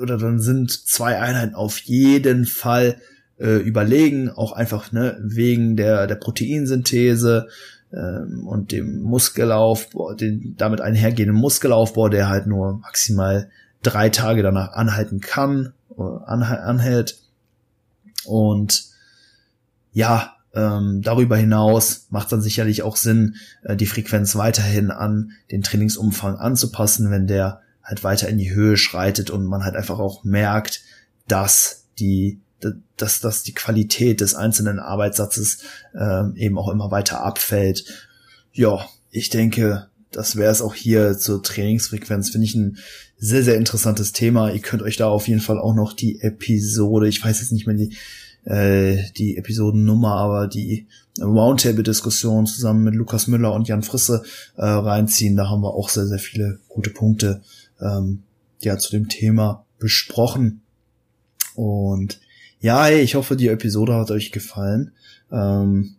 [0.00, 2.96] oder dann sind zwei Einheiten auf jeden Fall
[3.38, 7.48] äh, überlegen, auch einfach ne, wegen der, der Proteinsynthese
[7.92, 13.50] ähm, und dem Muskelaufbau, den damit einhergehenden Muskelaufbau, der halt nur maximal
[13.82, 17.18] drei Tage danach anhalten kann, äh, anhält.
[18.24, 18.84] Und
[19.92, 25.62] ja, ähm, darüber hinaus macht dann sicherlich auch Sinn, äh, die Frequenz weiterhin an den
[25.62, 30.24] Trainingsumfang anzupassen, wenn der halt weiter in die Höhe schreitet und man halt einfach auch
[30.24, 30.82] merkt,
[31.28, 32.40] dass die
[32.96, 35.58] dass, dass die Qualität des einzelnen Arbeitssatzes
[35.94, 37.84] äh, eben auch immer weiter abfällt.
[38.52, 42.30] Ja, ich denke, das wäre es auch hier zur Trainingsfrequenz.
[42.30, 42.78] Finde ich ein
[43.18, 44.50] sehr, sehr interessantes Thema.
[44.50, 47.66] Ihr könnt euch da auf jeden Fall auch noch die Episode, ich weiß jetzt nicht
[47.66, 47.96] mehr die,
[48.44, 50.86] äh, die Episodennummer, aber die
[51.20, 54.22] Roundtable-Diskussion zusammen mit Lukas Müller und Jan Frisse
[54.56, 55.36] äh, reinziehen.
[55.36, 57.42] Da haben wir auch sehr, sehr viele gute Punkte
[57.80, 58.22] ähm,
[58.60, 60.62] ja, zu dem Thema besprochen.
[61.54, 62.20] Und
[62.60, 64.92] ja, hey, ich hoffe, die Episode hat euch gefallen.
[65.30, 65.96] Ähm,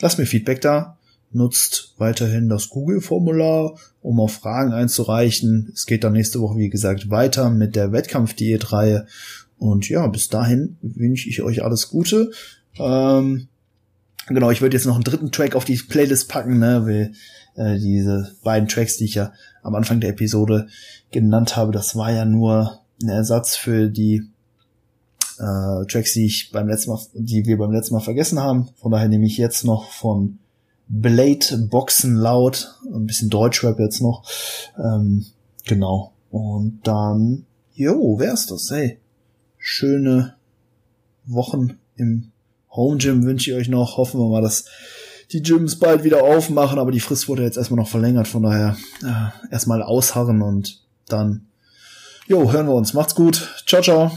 [0.00, 0.98] lasst mir Feedback da.
[1.32, 5.70] Nutzt weiterhin das Google-Formular, um auf Fragen einzureichen.
[5.74, 9.06] Es geht dann nächste Woche, wie gesagt, weiter mit der Wettkampfdiät-Reihe.
[9.58, 12.30] Und ja, bis dahin wünsche ich euch alles Gute.
[12.76, 13.48] Ähm,
[14.28, 17.12] genau, ich würde jetzt noch einen dritten Track auf die Playlist packen, ne, weil
[17.56, 19.32] Äh, diese beiden Tracks, die ich ja
[19.64, 20.68] am Anfang der Episode
[21.10, 24.22] genannt habe, das war ja nur ein Ersatz für die
[25.38, 28.68] äh, Tracks, die ich beim letzten Mal, die wir beim letzten Mal vergessen haben.
[28.76, 30.38] Von daher nehme ich jetzt noch von
[30.86, 34.24] Blade Boxen laut, ein bisschen Deutschrap jetzt noch.
[34.78, 35.26] Ähm,
[35.64, 36.12] genau.
[36.30, 38.98] Und dann, jo, wär's das, hey.
[39.56, 40.34] Schöne
[41.24, 42.32] Wochen im
[42.70, 43.96] Home Gym wünsche ich euch noch.
[43.96, 44.66] Hoffen wir mal, dass
[45.32, 48.76] die Gyms bald wieder aufmachen, aber die Frist wurde jetzt erstmal noch verlängert, von daher
[49.02, 51.46] äh, erstmal ausharren und dann,
[52.26, 52.94] jo, hören wir uns.
[52.94, 53.48] Macht's gut.
[53.66, 54.12] Ciao, ciao.